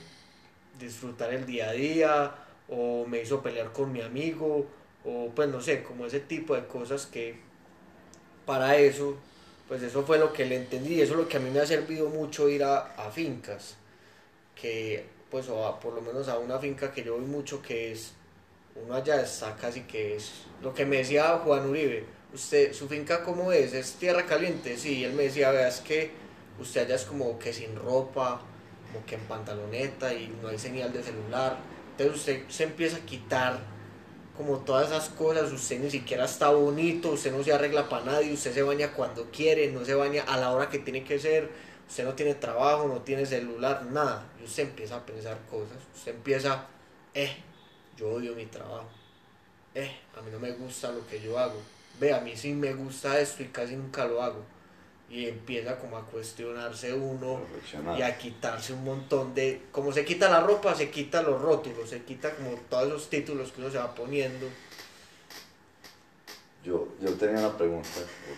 disfrutar 0.78 1.32
el 1.32 1.46
día 1.46 1.70
a 1.70 1.72
día 1.72 2.34
o 2.68 3.06
me 3.06 3.22
hizo 3.22 3.42
pelear 3.42 3.72
con 3.72 3.92
mi 3.92 4.02
amigo 4.02 4.66
o 5.04 5.30
pues 5.34 5.48
no 5.48 5.60
sé, 5.60 5.84
como 5.84 6.06
ese 6.06 6.20
tipo 6.20 6.54
de 6.56 6.66
cosas 6.66 7.06
que 7.06 7.46
para 8.46 8.76
eso, 8.76 9.16
pues 9.68 9.82
eso 9.82 10.04
fue 10.04 10.18
lo 10.18 10.32
que 10.32 10.46
le 10.46 10.56
entendí 10.56 10.94
y 10.94 11.00
eso 11.02 11.12
es 11.14 11.18
lo 11.18 11.28
que 11.28 11.36
a 11.36 11.40
mí 11.40 11.50
me 11.50 11.60
ha 11.60 11.66
servido 11.66 12.08
mucho 12.08 12.48
ir 12.48 12.62
a, 12.62 13.10
fincas, 13.12 13.74
que 14.54 15.04
pues 15.30 15.48
o 15.48 15.66
a, 15.66 15.78
por 15.80 15.92
lo 15.92 16.00
menos 16.00 16.28
a 16.28 16.38
una 16.38 16.58
finca 16.58 16.92
que 16.92 17.02
yo 17.02 17.16
voy 17.16 17.24
mucho 17.24 17.60
que 17.60 17.92
es, 17.92 18.12
uno 18.76 18.94
allá 18.94 19.20
está 19.20 19.56
casi 19.56 19.82
que 19.82 20.16
es, 20.16 20.44
lo 20.62 20.72
que 20.72 20.86
me 20.86 20.98
decía 20.98 21.40
Juan 21.44 21.68
Uribe, 21.68 22.04
usted, 22.32 22.72
su 22.72 22.88
finca 22.88 23.24
cómo 23.24 23.50
es, 23.50 23.74
es 23.74 23.94
tierra 23.94 24.24
caliente, 24.24 24.78
sí, 24.78 25.04
él 25.04 25.12
me 25.12 25.24
decía, 25.24 25.50
vea, 25.50 25.68
es 25.68 25.80
que 25.80 26.12
usted 26.60 26.82
allá 26.82 26.94
es 26.94 27.04
como 27.04 27.38
que 27.38 27.52
sin 27.52 27.74
ropa, 27.74 28.40
como 28.86 29.04
que 29.04 29.16
en 29.16 29.22
pantaloneta 29.22 30.14
y 30.14 30.32
no 30.40 30.48
hay 30.48 30.58
señal 30.58 30.92
de 30.92 31.02
celular, 31.02 31.58
entonces 31.90 32.16
usted 32.16 32.42
se 32.48 32.64
empieza 32.64 32.98
a 32.98 33.00
quitar 33.00 33.75
como 34.36 34.58
todas 34.58 34.88
esas 34.88 35.08
cosas, 35.10 35.52
usted 35.52 35.80
ni 35.80 35.90
siquiera 35.90 36.24
está 36.24 36.50
bonito, 36.50 37.10
usted 37.10 37.32
no 37.32 37.42
se 37.42 37.52
arregla 37.52 37.88
para 37.88 38.04
nadie, 38.04 38.32
usted 38.32 38.52
se 38.52 38.62
baña 38.62 38.92
cuando 38.92 39.30
quiere, 39.30 39.70
no 39.72 39.84
se 39.84 39.94
baña 39.94 40.24
a 40.24 40.36
la 40.36 40.50
hora 40.50 40.68
que 40.68 40.78
tiene 40.78 41.04
que 41.04 41.18
ser, 41.18 41.50
usted 41.88 42.04
no 42.04 42.14
tiene 42.14 42.34
trabajo, 42.34 42.86
no 42.86 43.00
tiene 43.00 43.24
celular, 43.24 43.84
nada, 43.86 44.26
y 44.40 44.44
usted 44.44 44.64
empieza 44.64 44.96
a 44.96 45.06
pensar 45.06 45.38
cosas, 45.50 45.78
usted 45.94 46.14
empieza, 46.14 46.66
eh, 47.14 47.36
yo 47.96 48.10
odio 48.10 48.34
mi 48.34 48.46
trabajo, 48.46 48.88
eh, 49.74 49.96
a 50.16 50.20
mí 50.22 50.30
no 50.30 50.38
me 50.38 50.52
gusta 50.52 50.90
lo 50.90 51.06
que 51.06 51.20
yo 51.20 51.38
hago, 51.38 51.60
ve, 51.98 52.12
a 52.12 52.20
mí 52.20 52.36
sí 52.36 52.52
me 52.52 52.74
gusta 52.74 53.18
esto 53.18 53.42
y 53.42 53.46
casi 53.46 53.76
nunca 53.76 54.04
lo 54.04 54.22
hago, 54.22 54.42
y 55.08 55.26
empieza 55.26 55.78
como 55.78 55.96
a 55.96 56.04
cuestionarse 56.04 56.92
uno 56.92 57.40
y 57.96 58.02
a 58.02 58.18
quitarse 58.18 58.72
un 58.72 58.84
montón 58.84 59.34
de, 59.34 59.62
como 59.70 59.92
se 59.92 60.04
quita 60.04 60.28
la 60.28 60.40
ropa, 60.40 60.74
se 60.74 60.90
quita 60.90 61.22
los 61.22 61.40
rótulos, 61.40 61.88
se 61.90 62.02
quita 62.02 62.34
como 62.34 62.52
todos 62.68 62.88
esos 62.88 63.08
títulos 63.08 63.52
que 63.52 63.60
uno 63.60 63.70
se 63.70 63.78
va 63.78 63.94
poniendo. 63.94 64.46
Yo, 66.64 66.88
yo 67.00 67.12
tenía 67.14 67.38
una 67.38 67.56
pregunta 67.56 67.88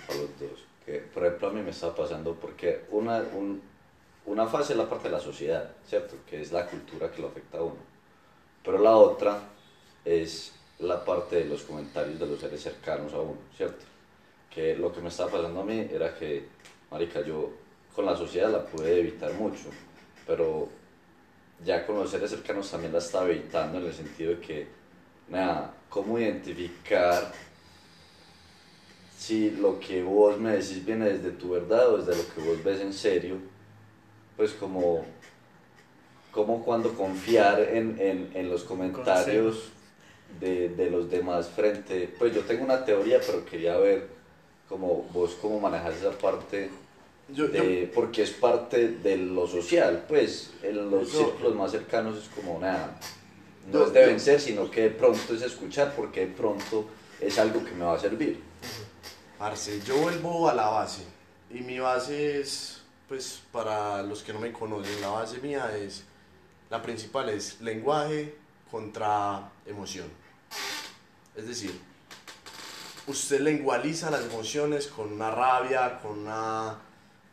para 0.07 0.19
los 0.21 0.39
dos, 0.39 0.65
que 0.85 0.99
por 0.99 1.25
ejemplo 1.25 1.49
a 1.49 1.53
mí 1.53 1.63
me 1.63 1.71
está 1.71 1.95
pasando 1.95 2.35
porque 2.35 2.85
una, 2.91 3.19
un- 3.35 3.63
una 4.27 4.47
fase 4.47 4.75
es 4.75 4.79
la 4.79 4.89
parte 4.89 5.09
de 5.09 5.15
la 5.15 5.21
sociedad, 5.21 5.71
¿cierto? 5.89 6.17
Que 6.29 6.43
es 6.43 6.53
la 6.53 6.67
cultura 6.67 7.11
que 7.11 7.23
lo 7.23 7.29
afecta 7.29 7.59
a 7.59 7.63
uno. 7.63 7.79
Pero 8.63 8.79
la 8.79 8.95
otra 8.95 9.41
es 10.05 10.53
la 10.81 11.03
parte 11.03 11.37
de 11.37 11.45
los 11.47 11.63
comentarios 11.63 12.19
de 12.21 12.27
los 12.27 12.39
seres 12.39 12.63
cercanos 12.63 13.15
a 13.15 13.19
uno, 13.21 13.39
¿cierto? 13.57 13.87
Que 14.59 14.75
lo 14.75 14.93
que 14.93 15.01
me 15.01 15.09
estaba 15.09 15.31
pasando 15.31 15.61
a 15.61 15.65
mí 15.65 15.89
era 15.89 16.13
que, 16.17 16.49
marica, 16.91 17.21
yo 17.21 17.53
con 17.95 18.05
la 18.05 18.17
sociedad 18.17 18.51
la 18.51 18.65
pude 18.65 18.99
evitar 18.99 19.33
mucho, 19.35 19.69
pero 20.27 20.69
ya 21.65 21.87
con 21.87 21.95
los 21.95 22.11
seres 22.11 22.31
cercanos 22.31 22.69
también 22.69 22.93
la 22.93 22.99
estaba 22.99 23.31
evitando 23.31 23.79
en 23.79 23.87
el 23.87 23.93
sentido 23.93 24.33
de 24.33 24.41
que, 24.41 24.67
nada, 25.29 25.73
cómo 25.89 26.19
identificar 26.19 27.31
si 29.17 29.53
lo 29.53 29.79
que 29.79 30.03
vos 30.03 30.37
me 30.41 30.55
decís 30.55 30.85
viene 30.85 31.05
desde 31.09 31.31
tu 31.31 31.51
verdad 31.51 31.95
o 31.95 31.99
desde 31.99 32.21
lo 32.21 32.35
que 32.35 32.41
vos 32.41 32.65
ves 32.65 32.81
en 32.81 32.93
serio, 32.93 33.37
pues 34.37 34.55
como, 34.55 35.05
como 36.33 36.65
cuando 36.65 36.95
confiar 36.95 37.61
en, 37.61 37.97
en, 38.01 38.33
en 38.35 38.51
los 38.51 38.65
comentarios 38.65 39.71
de, 40.41 40.71
de 40.71 40.91
los 40.91 41.09
demás 41.09 41.49
frente, 41.49 42.13
pues 42.19 42.35
yo 42.35 42.41
tengo 42.41 42.65
una 42.65 42.85
teoría, 42.85 43.21
pero 43.25 43.45
quería 43.45 43.77
ver 43.77 44.18
como 44.69 45.03
vos 45.13 45.37
cómo 45.41 45.61
manejas 45.61 45.97
esa 45.97 46.11
parte 46.13 46.71
Yo, 47.29 47.47
yo- 47.47 47.53
de, 47.63 47.91
porque 47.95 48.23
es 48.23 48.31
parte 48.31 48.89
de 48.89 49.17
lo 49.17 49.47
social, 49.47 50.05
pues 50.09 50.51
en 50.63 50.91
los 50.91 51.13
Yo- 51.13 51.19
círculos 51.27 51.55
más 51.55 51.71
cercanos 51.73 52.17
es 52.23 52.29
como 52.29 52.59
nada, 52.59 52.99
no 53.67 53.73
Yo- 53.81 53.87
es 53.87 53.93
de 53.93 54.01
yo- 54.03 54.07
vencer, 54.09 54.41
sino 54.41 54.71
que 54.71 54.83
de 54.83 54.91
pronto 54.91 55.35
es 55.35 55.43
escuchar 55.43 55.95
porque 55.97 56.21
de 56.27 56.33
pronto 56.35 56.87
es 57.21 57.39
algo 57.39 57.65
que 57.65 57.73
me 57.73 57.85
va 57.85 57.95
a 57.95 57.99
servir. 57.99 58.41
Parce, 59.39 59.81
yo 59.85 59.97
vuelvo 59.99 60.49
a 60.49 60.55
la 60.55 60.67
base. 60.69 61.03
Y 61.51 61.61
mi 61.61 61.79
base 61.79 62.41
es, 62.41 62.83
pues, 63.09 63.41
para 63.53 64.03
los 64.03 64.23
que 64.23 64.33
no 64.33 64.41
me 64.41 64.53
conocen, 64.53 65.01
la 65.01 65.09
base 65.09 65.39
mía 65.39 65.71
es, 65.77 66.05
la 66.71 66.83
principal 66.83 67.29
es 67.29 67.61
lenguaje 67.61 68.35
contra 68.71 69.51
emoción. 69.65 70.07
Es 71.37 71.47
decir, 71.47 71.71
usted 73.09 73.41
lengualiza 73.41 74.11
las 74.11 74.25
emociones 74.25 74.87
con 74.87 75.13
una 75.13 75.31
rabia, 75.31 75.99
con 76.01 76.21
una 76.21 76.79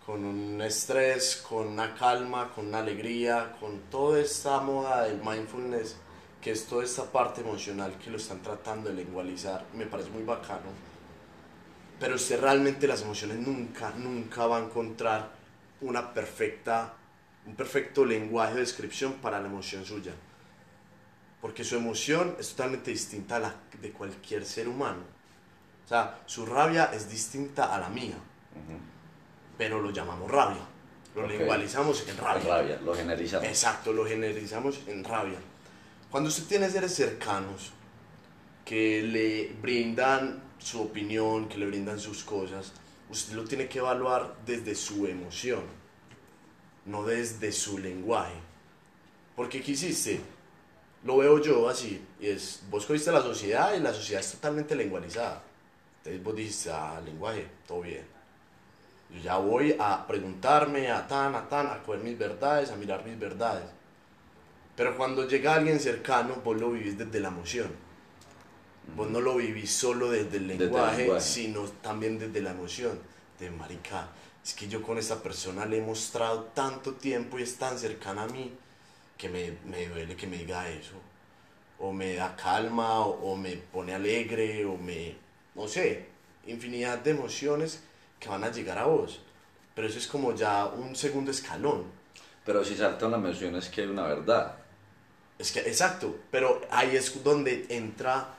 con 0.05 0.23
un 0.23 0.61
estrés, 0.61 1.43
con 1.47 1.67
una 1.67 1.95
calma, 1.95 2.51
con 2.53 2.67
una 2.67 2.79
alegría, 2.79 3.55
con 3.59 3.79
toda 3.89 4.19
esta 4.19 4.59
moda 4.59 5.03
del 5.03 5.17
mindfulness, 5.17 5.95
que 6.41 6.51
es 6.51 6.67
toda 6.67 6.83
esta 6.83 7.11
parte 7.11 7.41
emocional 7.41 7.97
que 7.97 8.11
lo 8.11 8.17
están 8.17 8.41
tratando 8.43 8.89
de 8.89 8.95
lengualizar. 8.95 9.65
Me 9.73 9.87
parece 9.87 10.11
muy 10.11 10.23
bacano 10.23 10.95
pero 11.99 12.15
usted 12.15 12.39
realmente 12.39 12.87
las 12.87 13.01
emociones 13.01 13.37
nunca, 13.37 13.91
nunca 13.91 14.45
va 14.47 14.57
a 14.57 14.63
encontrar 14.63 15.31
una 15.81 16.13
perfecta, 16.13 16.93
un 17.45 17.55
perfecto 17.55 18.05
lenguaje 18.05 18.55
de 18.55 18.59
descripción 18.61 19.13
para 19.13 19.39
la 19.39 19.47
emoción 19.47 19.85
suya. 19.85 20.13
Porque 21.41 21.63
su 21.63 21.75
emoción 21.75 22.35
es 22.39 22.49
totalmente 22.49 22.91
distinta 22.91 23.37
a 23.37 23.39
la 23.39 23.55
de 23.81 23.91
cualquier 23.91 24.45
ser 24.45 24.67
humano. 24.67 25.14
O 25.85 25.87
sea, 25.87 26.19
su 26.25 26.45
rabia 26.45 26.91
es 26.93 27.09
distinta 27.09 27.73
a 27.75 27.79
la 27.79 27.89
mía, 27.89 28.15
pero 29.57 29.81
lo 29.81 29.91
llamamos 29.91 30.29
rabia. 30.31 30.61
Lo 31.15 31.23
Ok. 31.23 31.29
lengualizamos 31.29 32.07
en 32.07 32.17
rabia. 32.17 32.57
rabia, 32.57 32.79
lo 32.83 32.93
generalizamos. 32.93 33.47
Exacto, 33.47 33.93
lo 33.93 34.05
generalizamos 34.05 34.79
en 34.87 35.03
rabia. 35.03 35.37
Cuando 36.11 36.29
usted 36.29 36.43
tiene 36.45 36.69
seres 36.69 36.93
cercanos 36.93 37.71
que 38.65 39.01
le 39.03 39.53
brindan 39.61 40.41
su 40.57 40.81
opinión, 40.81 41.47
que 41.47 41.57
le 41.57 41.67
brindan 41.67 41.99
sus 41.99 42.23
cosas, 42.23 42.73
usted 43.09 43.33
lo 43.35 43.45
tiene 43.45 43.67
que 43.69 43.79
evaluar 43.79 44.35
desde 44.45 44.75
su 44.75 45.05
emoción, 45.05 45.61
no 46.85 47.03
desde 47.03 47.51
su 47.51 47.77
lenguaje. 47.77 48.33
Porque 49.35 49.61
¿qué 49.61 49.71
hiciste? 49.73 50.19
Lo 51.03 51.17
veo 51.17 51.39
yo 51.39 51.69
así, 51.69 52.03
y 52.19 52.27
es, 52.27 52.63
vos 52.69 52.85
cogiste 52.85 53.11
la 53.11 53.21
sociedad 53.21 53.75
y 53.75 53.79
la 53.79 53.93
sociedad 53.93 54.21
es 54.21 54.31
totalmente 54.31 54.75
lengualizada. 54.75 55.43
Entonces 56.05 56.23
vos 56.23 56.35
dijiste, 56.35 56.69
ah, 56.71 57.01
lenguaje, 57.03 57.47
todo 57.67 57.81
bien. 57.81 58.05
Yo 59.09 59.21
ya 59.21 59.37
voy 59.37 59.75
a 59.79 60.05
preguntarme, 60.05 60.91
a 60.91 61.07
tan, 61.07 61.33
a 61.33 61.49
tan, 61.49 61.65
a 61.65 61.81
coger 61.81 62.01
mis 62.03 62.15
verdades, 62.15 62.69
a 62.69 62.75
mirar 62.75 63.03
mis 63.03 63.17
verdades. 63.17 63.65
Pero 64.75 64.95
cuando 64.97 65.27
llega 65.27 65.55
alguien 65.55 65.79
cercano, 65.79 66.35
vos 66.43 66.61
lo 66.61 66.71
vivís 66.71 66.95
desde 66.95 67.19
la 67.19 67.29
emoción. 67.29 67.71
Vos 68.95 69.09
no 69.09 69.19
lo 69.19 69.37
vivís 69.37 69.71
solo 69.71 70.11
desde 70.11 70.37
el 70.37 70.47
Desde 70.47 70.65
el 70.65 70.69
lenguaje, 70.69 71.19
sino 71.19 71.63
también 71.81 72.19
desde 72.19 72.39
la 72.39 72.51
emoción. 72.51 72.99
De 73.39 73.49
marica, 73.49 74.09
es 74.43 74.53
que 74.53 74.67
yo 74.67 74.83
con 74.83 74.99
esta 74.99 75.23
persona 75.23 75.65
le 75.65 75.79
he 75.79 75.81
mostrado 75.81 76.43
tanto 76.53 76.93
tiempo 76.93 77.39
y 77.39 77.43
es 77.43 77.57
tan 77.57 77.79
cercana 77.79 78.23
a 78.23 78.27
mí 78.27 78.53
que 79.17 79.27
me, 79.27 79.57
me 79.65 79.87
duele 79.87 80.15
que 80.15 80.27
me 80.27 80.37
diga 80.37 80.69
eso. 80.69 80.93
O 81.79 81.91
me 81.91 82.13
da 82.13 82.35
calma, 82.35 82.99
o, 83.01 83.33
o 83.33 83.35
me 83.35 83.57
pone 83.57 83.93
alegre, 83.93 84.65
o 84.65 84.77
me, 84.77 85.24
no 85.55 85.67
sé, 85.67 86.05
infinidad 86.45 86.99
de 86.99 87.11
emociones 87.11 87.81
que 88.19 88.29
van 88.29 88.43
a 88.43 88.51
llegar 88.51 88.77
a 88.77 88.85
vos. 88.85 89.21
Pero 89.73 89.87
eso 89.87 89.97
es 89.97 90.07
como 90.07 90.33
ya 90.35 90.67
un 90.67 90.95
segundo 90.95 91.31
escalón. 91.31 91.85
Pero 92.45 92.63
si 92.63 92.75
saltan 92.75 93.11
las 93.11 93.19
menciones 93.19 93.69
que 93.69 93.81
hay 93.81 93.87
una 93.87 94.03
verdad. 94.03 94.55
Es 95.37 95.51
que, 95.51 95.59
exacto, 95.59 96.15
pero 96.31 96.61
ahí 96.69 96.95
es 96.95 97.23
donde 97.23 97.65
entra 97.69 98.35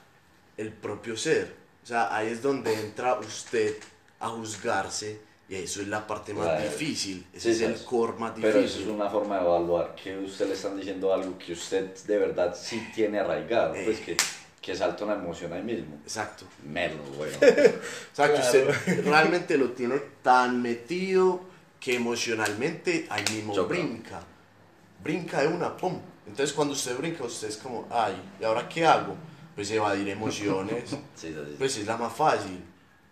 el 0.57 0.73
propio 0.73 1.17
ser. 1.17 1.55
O 1.83 1.87
sea, 1.87 2.15
ahí 2.17 2.29
es 2.29 2.41
donde 2.43 2.73
entra 2.73 3.19
usted 3.19 3.77
a 4.21 4.29
juzgarse 4.29 5.21
y 5.49 5.57
eso 5.57 5.81
es 5.83 5.89
la 5.89 6.07
parte 6.07 6.33
más 6.35 6.61
difícil. 6.63 7.25
Sí, 7.33 7.37
Ese 7.37 7.51
es 7.53 7.61
el 7.61 7.77
sí. 7.77 7.85
core 7.85 8.15
más 8.19 8.33
Pero 8.35 8.49
eso 8.49 8.59
es 8.59 8.73
difícil. 8.73 8.91
una 8.91 9.09
forma 9.11 9.37
de 9.37 9.43
evaluar 9.45 9.95
que 9.95 10.19
usted 10.19 10.49
le 10.49 10.55
están 10.55 10.77
diciendo 10.77 11.13
algo 11.13 11.39
que 11.39 11.53
usted 11.53 11.95
de 11.95 12.19
verdad 12.19 12.57
sí 12.61 12.91
tiene 12.95 13.21
arraigado. 13.21 13.75
Eh. 13.75 13.83
Pues 13.85 14.01
que, 14.01 14.17
que 14.67 14.75
salta 14.75 15.05
una 15.05 15.15
emoción 15.15 15.53
ahí 15.53 15.63
mismo. 15.63 15.95
Exacto. 16.03 16.45
Melo, 16.65 17.01
bueno. 17.17 17.37
O 17.37 18.17
sea, 18.17 18.27
que 18.27 18.41
Claro. 18.41 18.47
usted 18.47 19.05
realmente 19.05 19.57
lo 19.57 19.71
tiene 19.71 19.97
tan 20.23 20.61
metido 20.61 21.41
que 21.79 21.95
emocionalmente 21.95 23.07
ahí 23.09 23.25
mismo 23.33 23.55
Choca. 23.55 23.69
brinca. 23.69 24.21
Brinca 25.05 25.43
de 25.43 25.47
una, 25.47 25.77
pum. 25.77 26.01
Entonces 26.27 26.53
cuando 26.53 26.75
usted 26.75 26.99
brinca, 26.99 27.23
usted 27.23 27.47
es 27.47 27.59
como, 27.59 27.87
ay, 27.91 28.21
¿y 28.41 28.45
ahora 28.45 28.69
qué 28.69 28.85
hago? 28.85 29.15
Pues 29.55 29.71
evadir 29.71 30.09
emociones. 30.09 30.91
Sí, 31.15 31.29
sí, 31.29 31.33
sí. 31.33 31.55
pues 31.59 31.77
es 31.79 31.87
la 31.87 31.97
más 31.97 32.13
fácil. 32.13 32.61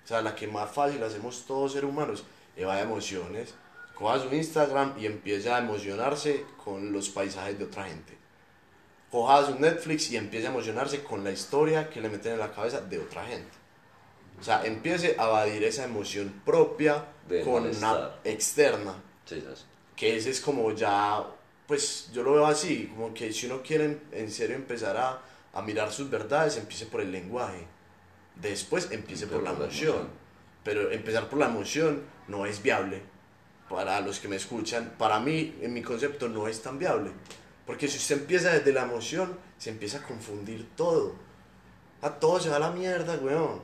O 0.05 0.07
sea, 0.09 0.21
la 0.23 0.35
que 0.35 0.49
más 0.49 0.69
fácil 0.73 1.01
hacemos 1.05 1.45
todos 1.47 1.73
seres 1.73 1.89
humanos, 1.89 2.25
evade 2.57 2.83
emociones. 2.83 3.55
Coja 3.95 4.19
su 4.19 4.35
Instagram 4.35 4.95
y 4.99 5.07
empieza 5.07 5.55
a 5.55 5.61
emocionarse 5.61 6.45
con 6.65 6.93
los 6.93 7.09
paisajes 7.11 7.57
de 7.61 7.65
otra 7.67 7.85
gente. 7.85 8.19
Coja 9.15 9.47
su 9.47 9.61
Netflix 9.61 10.11
y 10.11 10.17
empieza 10.17 10.49
a 10.49 10.51
emocionarse 10.51 11.05
con 11.05 11.23
la 11.23 11.31
historia 11.31 11.89
que 11.89 12.01
le 12.01 12.09
meten 12.09 12.33
en 12.33 12.41
la 12.41 12.51
cabeza 12.51 12.81
de 12.81 12.99
otra 12.99 13.25
gente. 13.25 13.53
O 14.41 14.43
sea, 14.43 14.67
empiece 14.67 15.15
a 15.17 15.29
evadir 15.29 15.63
esa 15.63 15.85
emoción 15.85 16.43
propia 16.45 17.05
Del 17.29 17.45
con 17.45 17.65
una 17.65 18.11
externa. 18.25 18.93
Que 19.95 20.17
ese 20.17 20.31
es 20.31 20.41
como 20.41 20.73
ya, 20.73 21.25
pues 21.65 22.11
yo 22.13 22.25
lo 22.25 22.33
veo 22.33 22.47
así, 22.47 22.89
como 22.89 23.15
que 23.15 23.33
si 23.33 23.47
uno 23.47 23.63
quiere 23.63 24.01
en 24.11 24.33
serio 24.33 24.57
empezar 24.57 24.97
a, 24.97 25.23
a 25.53 25.63
mirar 25.63 25.93
sus 25.93 26.11
verdades, 26.11 26.57
empiece 26.57 26.87
por 26.87 27.01
el 27.01 27.13
lenguaje. 27.13 27.69
Después 28.35 28.91
empiece 28.91 29.29
por 29.29 29.45
la 29.45 29.51
Por 29.51 29.61
la 29.61 29.67
emoción. 29.67 29.91
emoción. 29.91 30.11
Pero 30.65 30.91
empezar 30.91 31.29
por 31.29 31.39
la 31.39 31.47
emoción 31.47 32.03
no 32.27 32.47
es 32.47 32.61
viable. 32.61 33.01
Para 33.69 34.01
los 34.01 34.19
que 34.19 34.27
me 34.27 34.35
escuchan, 34.35 34.95
para 34.99 35.21
mí, 35.21 35.57
en 35.63 35.73
mi 35.73 35.83
concepto, 35.83 36.29
no 36.29 36.49
es 36.49 36.61
tan 36.63 36.81
viable. 36.81 37.13
Porque 37.67 37.89
si 37.89 37.97
usted 37.97 38.19
empieza 38.19 38.53
desde 38.53 38.73
la 38.73 38.83
emoción, 38.83 39.39
se 39.59 39.71
empieza 39.71 39.99
a 39.99 40.03
confundir 40.03 40.69
todo. 40.77 41.15
A 42.03 42.11
todo 42.11 42.39
se 42.41 42.51
va 42.51 42.57
a 42.57 42.61
la 42.61 42.71
mierda, 42.71 43.17
weón. 43.17 43.61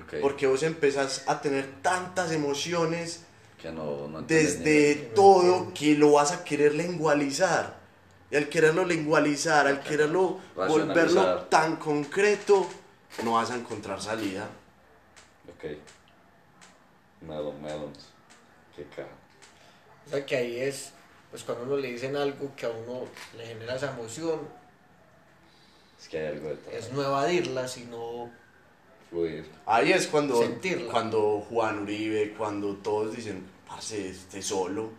Ok. 0.00 0.14
Porque 0.20 0.46
vos 0.46 0.62
empezás 0.62 1.22
a 1.28 1.40
tener 1.40 1.80
tantas 1.80 2.32
emociones 2.32 3.22
Que 3.60 3.70
no, 3.70 4.08
no 4.08 4.22
desde 4.22 4.96
todo 5.14 5.72
que 5.72 5.94
lo 5.94 6.12
vas 6.12 6.32
a 6.32 6.42
querer 6.44 6.74
lengualizar. 6.74 7.78
Y 8.30 8.36
al 8.36 8.48
quererlo 8.48 8.84
lengualizar, 8.84 9.68
al 9.68 9.80
quererlo 9.80 10.40
volverlo 10.56 11.42
tan 11.42 11.76
concreto, 11.76 12.66
no 13.22 13.34
vas 13.34 13.52
a 13.52 13.54
encontrar 13.54 14.02
salida. 14.02 14.48
Ok. 15.48 15.78
Melon, 17.20 17.62
melons. 17.62 18.08
Qué 18.74 18.84
caja. 18.88 19.08
O 20.06 20.10
sea 20.10 20.26
que 20.26 20.36
ahí 20.36 20.60
es, 20.60 20.92
pues 21.34 21.42
cuando 21.42 21.64
uno 21.64 21.76
le 21.78 21.90
dicen 21.90 22.14
algo 22.14 22.52
que 22.54 22.64
a 22.64 22.68
uno 22.70 23.08
le 23.36 23.44
genera 23.44 23.74
esa 23.74 23.90
emoción, 23.90 24.38
Es 26.00 26.06
que 26.06 26.18
hay 26.20 26.26
algo 26.28 26.50
detrás. 26.50 26.72
es 26.76 26.92
no 26.92 27.02
evadirla, 27.02 27.66
sino 27.66 28.30
Fluir. 29.10 29.44
Ahí 29.66 29.90
es 29.90 30.06
cuando, 30.06 30.40
Sentirla. 30.40 30.92
cuando 30.92 31.40
Juan 31.50 31.80
Uribe, 31.80 32.34
cuando 32.38 32.76
todos 32.76 33.16
dicen, 33.16 33.44
parce, 33.66 34.10
esté 34.10 34.42
solo, 34.42 34.90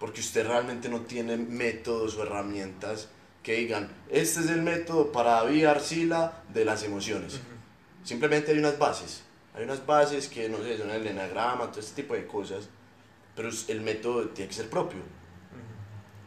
porque 0.00 0.18
usted 0.22 0.44
realmente 0.44 0.88
no 0.88 1.02
tiene 1.02 1.36
métodos 1.36 2.16
o 2.16 2.24
herramientas 2.24 3.08
que 3.44 3.52
digan, 3.52 3.88
este 4.10 4.40
es 4.40 4.50
el 4.50 4.62
método 4.62 5.12
para 5.12 5.34
David 5.34 5.66
Arcila 5.66 6.42
de 6.52 6.64
las 6.64 6.82
emociones. 6.82 7.38
Simplemente 8.02 8.50
hay 8.50 8.58
unas 8.58 8.76
bases. 8.76 9.22
Hay 9.54 9.62
unas 9.62 9.86
bases 9.86 10.26
que, 10.26 10.48
no 10.48 10.58
sé, 10.58 10.78
son 10.78 10.90
el 10.90 11.06
enagrama, 11.06 11.70
todo 11.70 11.78
este 11.78 12.02
tipo 12.02 12.14
de 12.14 12.26
cosas. 12.26 12.68
Pero 13.36 13.50
el 13.68 13.80
método 13.82 14.30
tiene 14.30 14.48
que 14.48 14.56
ser 14.56 14.68
propio. 14.68 14.98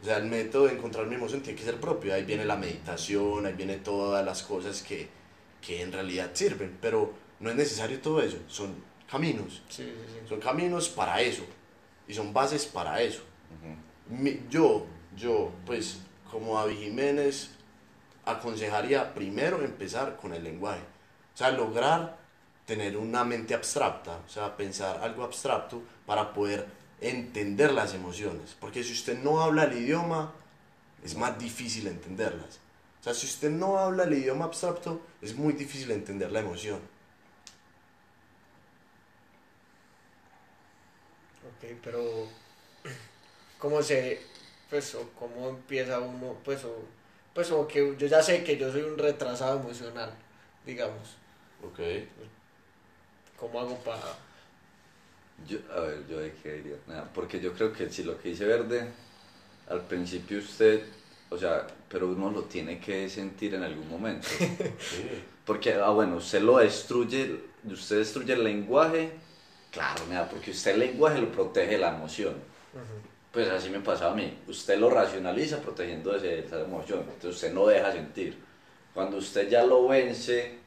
O 0.00 0.04
sea, 0.04 0.16
el 0.16 0.24
método 0.26 0.66
de 0.66 0.74
encontrar 0.74 1.06
mi 1.06 1.14
emoción 1.16 1.42
tiene 1.42 1.58
que 1.58 1.64
ser 1.64 1.78
propio. 1.80 2.14
Ahí 2.14 2.24
viene 2.24 2.44
la 2.44 2.56
meditación, 2.56 3.44
ahí 3.46 3.52
viene 3.54 3.76
todas 3.76 4.24
las 4.24 4.42
cosas 4.42 4.82
que, 4.82 5.08
que 5.60 5.82
en 5.82 5.92
realidad 5.92 6.30
sirven. 6.32 6.78
Pero 6.80 7.12
no 7.40 7.50
es 7.50 7.56
necesario 7.56 8.00
todo 8.00 8.22
eso. 8.22 8.38
Son 8.48 8.74
caminos. 9.10 9.62
sí, 9.68 9.84
sí, 9.84 9.92
sí. 10.22 10.28
Son 10.28 10.40
caminos 10.40 10.88
para 10.88 11.20
eso. 11.20 11.44
Y 12.08 12.14
son 12.14 12.32
bases 12.32 12.66
para 12.66 13.02
eso. 13.02 13.22
Ujú. 14.08 14.16
Mi- 14.22 14.40
yo, 14.48 14.86
yo, 15.16 15.52
pues, 15.66 15.98
como 16.30 16.56
David 16.58 16.78
Jiménez, 16.78 17.50
aconsejaría 18.24 19.12
primero 19.14 19.62
empezar 19.62 20.16
con 20.16 20.32
el 20.34 20.44
lenguaje. 20.44 20.80
O 21.34 21.36
sea, 21.36 21.50
lograr 21.50 22.18
tener 22.66 22.96
una 22.96 23.24
mente 23.24 23.54
abstracta, 23.54 24.18
o 24.24 24.28
sea, 24.28 24.56
pensar 24.56 25.00
algo 25.02 25.24
abstracto 25.24 25.82
para 26.06 26.32
poder 26.32 26.66
entender 27.00 27.72
las 27.72 27.94
emociones. 27.94 28.56
Porque 28.58 28.82
si 28.84 28.92
usted 28.92 29.18
no 29.22 29.42
habla 29.42 29.64
el 29.64 29.78
idioma, 29.78 30.32
es 31.04 31.14
más 31.16 31.38
difícil 31.38 31.86
entenderlas. 31.86 32.60
O 33.00 33.02
sea, 33.02 33.14
si 33.14 33.26
usted 33.26 33.50
no 33.50 33.78
habla 33.78 34.04
el 34.04 34.12
idioma 34.12 34.44
abstracto, 34.44 35.00
es 35.22 35.34
muy 35.34 35.54
difícil 35.54 35.90
entender 35.90 36.30
la 36.30 36.40
emoción. 36.40 36.80
Ok, 41.48 41.70
pero 41.82 42.28
¿cómo 43.58 43.82
se, 43.82 44.20
pues, 44.68 44.94
o 44.94 45.10
cómo 45.18 45.48
empieza 45.48 45.98
uno, 46.00 46.36
pues, 46.44 46.64
o, 46.64 46.84
pues, 47.34 47.50
o 47.50 47.66
que 47.66 47.96
yo 47.96 48.06
ya 48.06 48.22
sé 48.22 48.44
que 48.44 48.58
yo 48.58 48.70
soy 48.70 48.82
un 48.82 48.98
retrasado 48.98 49.58
emocional, 49.60 50.12
digamos, 50.66 51.16
¿Ok? 51.62 51.80
¿cómo 53.38 53.60
hago 53.60 53.76
para, 53.78 54.16
Yo, 55.48 55.58
a 55.74 55.80
ver, 55.80 56.06
yo 56.08 56.18
de 56.18 56.32
qué 56.42 56.52
diría. 56.54 56.76
Nada, 56.86 57.10
porque 57.14 57.40
yo 57.40 57.52
creo 57.52 57.72
que 57.72 57.88
si 57.90 58.02
lo 58.04 58.18
que 58.20 58.30
dice 58.30 58.44
Verde, 58.44 58.86
al 59.68 59.82
principio 59.82 60.38
usted, 60.38 60.82
o 61.30 61.38
sea, 61.38 61.66
pero 61.88 62.08
uno 62.08 62.30
lo 62.30 62.42
tiene 62.44 62.78
que 62.78 63.08
sentir 63.08 63.54
en 63.54 63.62
algún 63.62 63.88
momento. 63.88 64.28
Sí. 64.78 65.04
Porque, 65.44 65.74
ah, 65.74 65.90
bueno, 65.90 66.16
usted 66.16 66.42
lo 66.42 66.58
destruye, 66.58 67.40
usted 67.68 67.98
destruye 67.98 68.34
el 68.34 68.44
lenguaje, 68.44 69.10
claro, 69.72 70.04
nada, 70.08 70.28
porque 70.28 70.52
usted 70.52 70.72
el 70.74 70.80
lenguaje 70.80 71.20
lo 71.20 71.32
protege 71.32 71.76
la 71.78 71.96
emoción. 71.96 72.34
Pues 73.32 73.48
así 73.48 73.68
me 73.70 73.80
pasa 73.80 74.10
a 74.10 74.14
mí. 74.14 74.38
Usted 74.46 74.78
lo 74.78 74.90
racionaliza 74.90 75.60
protegiendo 75.60 76.14
ese- 76.14 76.40
esa 76.40 76.60
emoción. 76.60 77.00
Entonces 77.00 77.34
usted 77.36 77.52
no 77.52 77.66
deja 77.66 77.90
sentir. 77.92 78.36
Cuando 78.94 79.16
usted 79.16 79.48
ya 79.48 79.64
lo 79.64 79.88
vence, 79.88 80.58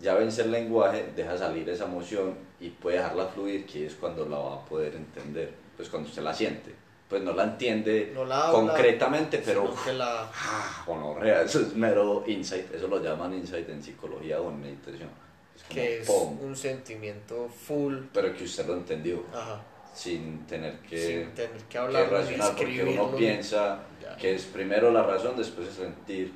ya 0.00 0.14
vence 0.14 0.42
el 0.42 0.50
lenguaje, 0.50 1.12
deja 1.16 1.38
salir 1.38 1.68
esa 1.70 1.84
emoción 1.84 2.34
y 2.60 2.70
puede 2.70 2.96
dejarla 2.98 3.26
fluir, 3.26 3.66
que 3.66 3.86
es 3.86 3.94
cuando 3.94 4.26
la 4.26 4.38
va 4.38 4.54
a 4.56 4.64
poder 4.64 4.94
entender. 4.96 5.52
Pues 5.76 5.88
cuando 5.88 6.08
usted 6.08 6.22
la 6.22 6.32
siente. 6.34 6.74
Pues 7.08 7.22
no 7.22 7.32
la 7.34 7.44
entiende 7.44 8.10
No 8.12 8.24
la 8.24 8.48
habla, 8.48 8.52
concretamente, 8.52 9.40
pero 9.44 9.72
que 9.84 9.92
la, 9.92 10.22
ah, 10.34 10.82
gonorrea, 10.86 11.42
eso 11.42 11.60
es 11.60 11.74
mero 11.74 12.24
insight. 12.26 12.74
Eso 12.74 12.88
lo 12.88 13.00
llaman 13.00 13.32
insight 13.34 13.68
en 13.68 13.80
psicología 13.82 14.40
o 14.40 14.50
en 14.50 14.60
meditación. 14.60 15.08
Es 15.54 15.62
como, 15.62 15.74
que 15.74 16.00
es 16.00 16.06
¡pum! 16.06 16.38
un 16.42 16.56
sentimiento 16.56 17.48
full, 17.48 17.96
Pero 18.12 18.34
que 18.34 18.44
usted 18.44 18.66
lo 18.66 18.74
entendió 18.74 19.22
ajá, 19.32 19.62
sin 19.94 20.44
tener 20.46 20.80
que 20.80 20.98
sin 20.98 21.34
tener 21.34 21.52
que 21.58 21.64
que 21.68 21.78
hablar, 21.78 22.10
racional 22.10 22.54
porque 22.56 22.84
uno 22.84 23.14
piensa 23.16 23.80
Ya. 24.02 24.16
que 24.16 24.34
es 24.34 24.44
primero 24.44 24.90
la 24.90 25.02
razón 25.04 25.34
después 25.36 25.68
es 25.68 25.74
sentir 25.74 26.32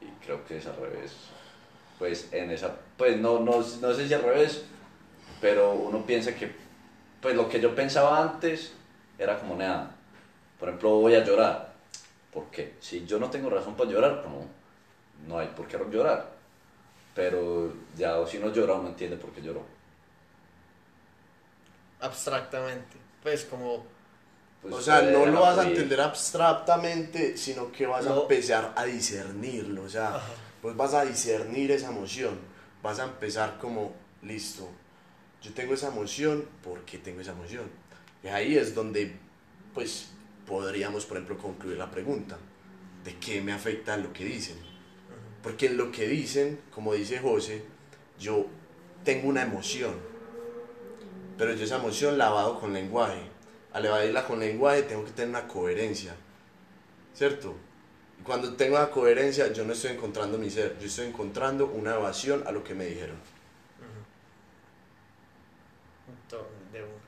y 0.00 0.06
creo 0.24 0.44
que 0.44 0.58
es 0.58 0.66
al 0.66 0.76
revés 0.76 1.12
pues 1.98 2.28
en 2.32 2.50
esa 2.52 2.76
pues 2.96 3.18
no, 3.18 3.40
no, 3.40 3.56
no 3.80 3.92
sé 3.94 4.06
si 4.06 4.14
al 4.14 4.22
revés 4.22 4.64
pero 5.40 5.72
uno 5.72 6.04
piensa 6.04 6.34
que 6.34 6.52
pues 7.20 7.34
lo 7.34 7.48
que 7.48 7.60
yo 7.60 7.74
pensaba 7.74 8.22
antes 8.22 8.72
era 9.18 9.38
como 9.38 9.56
nada 9.56 9.90
por 10.58 10.68
ejemplo 10.68 10.90
voy 11.00 11.14
a 11.14 11.24
llorar 11.24 11.72
¿por 12.32 12.46
qué? 12.46 12.74
si 12.80 13.04
yo 13.06 13.18
no 13.18 13.30
tengo 13.30 13.50
razón 13.50 13.74
para 13.76 13.90
llorar 13.90 14.24
no, 14.26 14.46
no 15.26 15.38
hay 15.38 15.48
por 15.48 15.66
qué 15.66 15.78
llorar 15.90 16.30
pero 17.14 17.72
ya 17.96 18.24
si 18.26 18.38
uno 18.38 18.52
llora 18.52 18.74
uno 18.74 18.88
entiende 18.88 19.16
por 19.16 19.30
qué 19.32 19.42
lloró 19.42 19.62
abstractamente, 22.00 22.96
pues 23.22 23.44
como, 23.44 23.84
Pues 24.62 24.74
o 24.74 24.80
sea, 24.80 25.02
no 25.02 25.26
lo 25.26 25.40
vas 25.40 25.58
a 25.58 25.68
entender 25.68 26.00
abstractamente, 26.00 27.36
sino 27.36 27.70
que 27.70 27.86
vas 27.86 28.06
a 28.06 28.10
No. 28.10 28.22
empezar 28.22 28.72
a 28.76 28.84
discernirlo. 28.84 29.82
O 29.82 29.88
sea, 29.88 30.08
Ajá. 30.16 30.32
pues 30.62 30.76
vas 30.76 30.94
a 30.94 31.04
discernir 31.04 31.70
esa 31.70 31.88
emoción. 31.88 32.38
Vas 32.82 32.98
a 33.00 33.04
empezar 33.04 33.58
como, 33.58 33.92
listo, 34.22 34.68
yo 35.42 35.52
tengo 35.54 35.74
esa 35.74 35.88
emoción, 35.88 36.44
¿por 36.62 36.80
qué 36.84 36.98
tengo 36.98 37.20
esa 37.20 37.32
emoción? 37.32 37.64
Y 38.22 38.28
ahí 38.28 38.56
es 38.56 38.74
donde, 38.74 39.16
pues, 39.74 40.10
podríamos, 40.46 41.06
por 41.06 41.16
ejemplo, 41.18 41.38
concluir 41.38 41.78
la 41.78 41.90
pregunta. 41.90 42.36
¿De 43.04 43.16
qué 43.16 43.40
me 43.40 43.52
afecta 43.52 43.96
lo 43.96 44.12
que 44.12 44.24
dicen? 44.24 44.56
Porque 45.42 45.66
en 45.66 45.76
lo 45.76 45.92
que 45.92 46.08
dicen, 46.08 46.60
como 46.74 46.94
dice 46.94 47.18
José, 47.20 47.62
yo 48.18 48.46
tengo 49.04 49.28
una 49.28 49.42
emoción, 49.42 49.94
pero 51.36 51.52
yo 51.54 51.64
esa 51.64 51.76
emoción 51.76 52.18
la 52.18 52.28
evado 52.28 52.58
con 52.60 52.72
lenguaje. 52.72 53.20
Al 53.72 53.86
evadirla 53.86 54.26
con 54.26 54.40
lenguaje 54.40 54.82
tengo 54.82 55.04
que 55.04 55.12
tener 55.12 55.30
una 55.30 55.46
coherencia, 55.46 56.14
¿cierto? 57.14 57.54
Y 58.20 58.22
cuando 58.24 58.54
tengo 58.56 58.76
la 58.78 58.90
coherencia 58.90 59.52
yo 59.52 59.64
no 59.64 59.72
estoy 59.72 59.92
encontrando 59.92 60.38
mi 60.38 60.50
ser, 60.50 60.76
yo 60.80 60.86
estoy 60.86 61.06
encontrando 61.06 61.66
una 61.66 61.94
evasión 61.94 62.42
a 62.46 62.50
lo 62.52 62.64
que 62.64 62.74
me 62.74 62.86
dijeron. 62.86 63.16
to- 66.28 66.46
de 66.72 66.82
uno. 66.82 66.98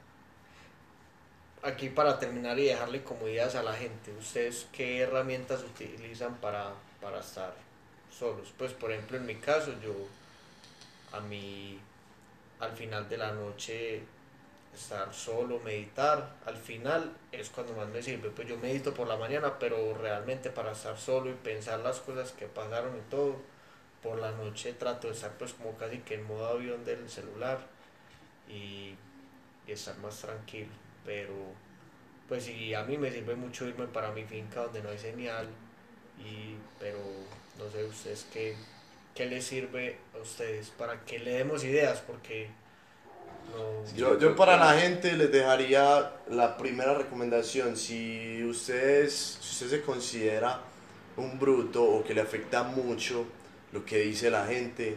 Aquí 1.62 1.90
para 1.90 2.18
terminar 2.18 2.58
y 2.58 2.64
dejarle 2.64 3.02
como 3.02 3.28
ideas 3.28 3.54
a 3.54 3.62
la 3.62 3.74
gente, 3.74 4.12
¿ustedes 4.18 4.66
qué 4.72 5.00
herramientas 5.00 5.62
utilizan 5.62 6.36
para, 6.36 6.72
para 7.02 7.20
estar 7.20 7.52
solos? 8.10 8.50
Pues 8.56 8.72
por 8.72 8.90
ejemplo 8.90 9.18
en 9.18 9.26
mi 9.26 9.34
caso 9.34 9.74
yo 9.82 9.94
a 11.12 11.20
mí 11.20 11.78
al 12.60 12.72
final 12.72 13.06
de 13.10 13.18
la 13.18 13.32
noche 13.32 14.02
estar 14.74 15.12
solo, 15.12 15.58
meditar, 15.60 16.36
al 16.46 16.56
final 16.56 17.14
es 17.30 17.50
cuando 17.50 17.74
más 17.74 17.88
me 17.88 18.02
sirve. 18.02 18.30
Pues 18.30 18.48
yo 18.48 18.56
medito 18.56 18.94
por 18.94 19.06
la 19.06 19.16
mañana, 19.16 19.58
pero 19.58 19.94
realmente 19.94 20.48
para 20.48 20.72
estar 20.72 20.96
solo 20.98 21.30
y 21.30 21.34
pensar 21.34 21.80
las 21.80 22.00
cosas 22.00 22.32
que 22.32 22.46
pasaron 22.46 22.96
y 22.96 23.10
todo, 23.10 23.36
por 24.02 24.18
la 24.18 24.30
noche 24.32 24.72
trato 24.74 25.08
de 25.08 25.12
estar 25.12 25.32
pues 25.32 25.52
como 25.52 25.76
casi 25.76 25.98
que 25.98 26.14
en 26.14 26.24
modo 26.24 26.46
avión 26.48 26.84
del 26.86 27.10
celular 27.10 27.58
y, 28.48 28.94
y 29.66 29.72
estar 29.72 29.98
más 29.98 30.20
tranquilo. 30.20 30.70
Pero 31.04 31.34
pues 32.28 32.44
sí, 32.44 32.74
a 32.74 32.84
mí 32.84 32.96
me 32.96 33.10
sirve 33.10 33.34
mucho 33.34 33.66
irme 33.66 33.86
para 33.86 34.12
mi 34.12 34.24
finca 34.24 34.60
donde 34.60 34.82
no 34.82 34.90
hay 34.90 34.98
señal, 34.98 35.48
y, 36.18 36.54
pero 36.78 36.98
no 37.58 37.68
sé 37.70 37.84
ustedes 37.84 38.24
qué, 38.32 38.54
qué 39.16 39.26
les 39.26 39.44
sirve 39.44 39.96
a 40.14 40.22
ustedes 40.22 40.70
para 40.70 41.04
que 41.04 41.18
le 41.18 41.32
demos 41.32 41.64
ideas, 41.64 42.00
porque 42.06 42.48
no... 43.52 43.96
Yo, 43.96 44.16
yo 44.16 44.36
para 44.36 44.56
la 44.56 44.78
gente 44.78 45.12
les 45.14 45.32
dejaría 45.32 46.12
la 46.30 46.56
primera 46.56 46.94
recomendación, 46.94 47.76
si 47.76 48.44
ustedes, 48.44 49.38
si 49.40 49.64
usted 49.64 49.78
se 49.78 49.82
considera 49.82 50.60
un 51.16 51.36
bruto 51.36 51.82
o 51.82 52.04
que 52.04 52.14
le 52.14 52.20
afecta 52.20 52.62
mucho 52.62 53.26
lo 53.72 53.84
que 53.84 53.98
dice 53.98 54.30
la 54.30 54.46
gente, 54.46 54.96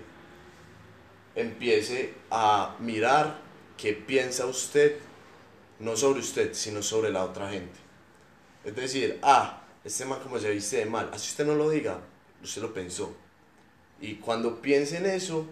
empiece 1.36 2.14
a 2.30 2.76
mirar 2.80 3.40
qué 3.76 3.94
piensa 3.94 4.46
usted, 4.46 5.00
no 5.84 5.98
sobre 5.98 6.22
usted, 6.22 6.54
sino 6.54 6.82
sobre 6.82 7.12
la 7.12 7.26
otra 7.26 7.50
gente. 7.50 7.78
Es 8.64 8.76
decir, 8.76 9.20
ah, 9.22 9.62
este 9.84 10.06
man 10.06 10.20
como 10.22 10.40
se 10.40 10.50
viste 10.50 10.78
de 10.78 10.86
mal, 10.86 11.10
así 11.14 11.30
usted 11.32 11.46
no 11.46 11.56
lo 11.56 11.70
diga, 11.70 12.00
usted 12.42 12.62
lo 12.62 12.74
pensó. 12.74 13.14
Y 14.00 14.16
cuando 14.16 14.62
piense 14.62 14.98
en 14.98 15.06
eso, 15.06 15.46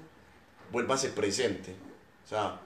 vuélvase 0.71 1.09
presente. 1.09 1.75
O 2.25 2.27
sea, 2.27 2.61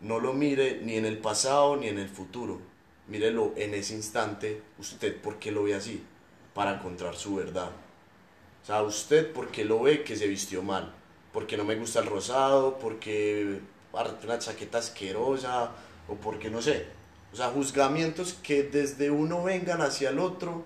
no 0.00 0.20
lo 0.20 0.34
mire 0.34 0.80
ni 0.82 0.96
en 0.96 1.06
el 1.06 1.18
pasado 1.18 1.76
ni 1.76 1.88
en 1.88 1.98
el 1.98 2.08
futuro. 2.08 2.60
Mírelo 3.06 3.54
en 3.56 3.72
ese 3.72 3.94
instante, 3.94 4.60
usted 4.78 5.16
porque 5.22 5.50
lo 5.50 5.64
ve 5.64 5.74
así, 5.74 6.04
para 6.52 6.74
encontrar 6.74 7.16
su 7.16 7.36
verdad. 7.36 7.70
O 8.62 8.66
sea, 8.66 8.82
usted 8.82 9.32
porque 9.32 9.64
lo 9.64 9.80
ve 9.80 10.04
que 10.04 10.14
se 10.14 10.26
vistió 10.26 10.62
mal, 10.62 10.92
porque 11.32 11.56
no 11.56 11.64
me 11.64 11.76
gusta 11.76 12.00
el 12.00 12.06
rosado, 12.06 12.78
porque 12.78 13.60
una 13.92 14.38
chaqueta 14.38 14.76
asquerosa, 14.76 15.72
o 16.06 16.14
porque 16.16 16.50
no 16.50 16.60
sé. 16.60 16.97
O 17.32 17.36
sea, 17.36 17.48
juzgamientos 17.48 18.34
que 18.42 18.62
desde 18.62 19.10
uno 19.10 19.42
vengan 19.44 19.82
hacia 19.82 20.10
el 20.10 20.18
otro, 20.18 20.64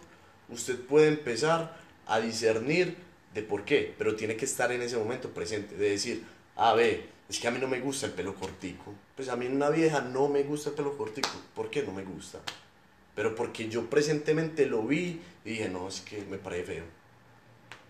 usted 0.48 0.78
puede 0.78 1.08
empezar 1.08 1.76
a 2.06 2.20
discernir 2.20 2.96
de 3.34 3.42
por 3.42 3.64
qué, 3.64 3.94
pero 3.98 4.16
tiene 4.16 4.36
que 4.36 4.44
estar 4.44 4.70
en 4.72 4.82
ese 4.82 4.96
momento 4.96 5.30
presente, 5.30 5.76
de 5.76 5.90
decir, 5.90 6.24
a 6.56 6.74
ver, 6.74 7.08
es 7.28 7.38
que 7.38 7.48
a 7.48 7.50
mí 7.50 7.58
no 7.58 7.68
me 7.68 7.80
gusta 7.80 8.06
el 8.06 8.12
pelo 8.12 8.34
cortico. 8.34 8.92
Pues 9.16 9.28
a 9.28 9.36
mí 9.36 9.46
una 9.46 9.70
vieja 9.70 10.00
no 10.02 10.28
me 10.28 10.42
gusta 10.42 10.70
el 10.70 10.76
pelo 10.76 10.96
cortico. 10.96 11.30
¿Por 11.54 11.70
qué 11.70 11.82
no 11.82 11.92
me 11.92 12.04
gusta? 12.04 12.40
Pero 13.14 13.34
porque 13.34 13.68
yo 13.68 13.88
presentemente 13.88 14.66
lo 14.66 14.82
vi 14.82 15.20
y 15.44 15.50
dije, 15.50 15.68
no, 15.68 15.88
es 15.88 16.00
que 16.02 16.24
me 16.26 16.38
parece 16.38 16.64
feo. 16.64 16.84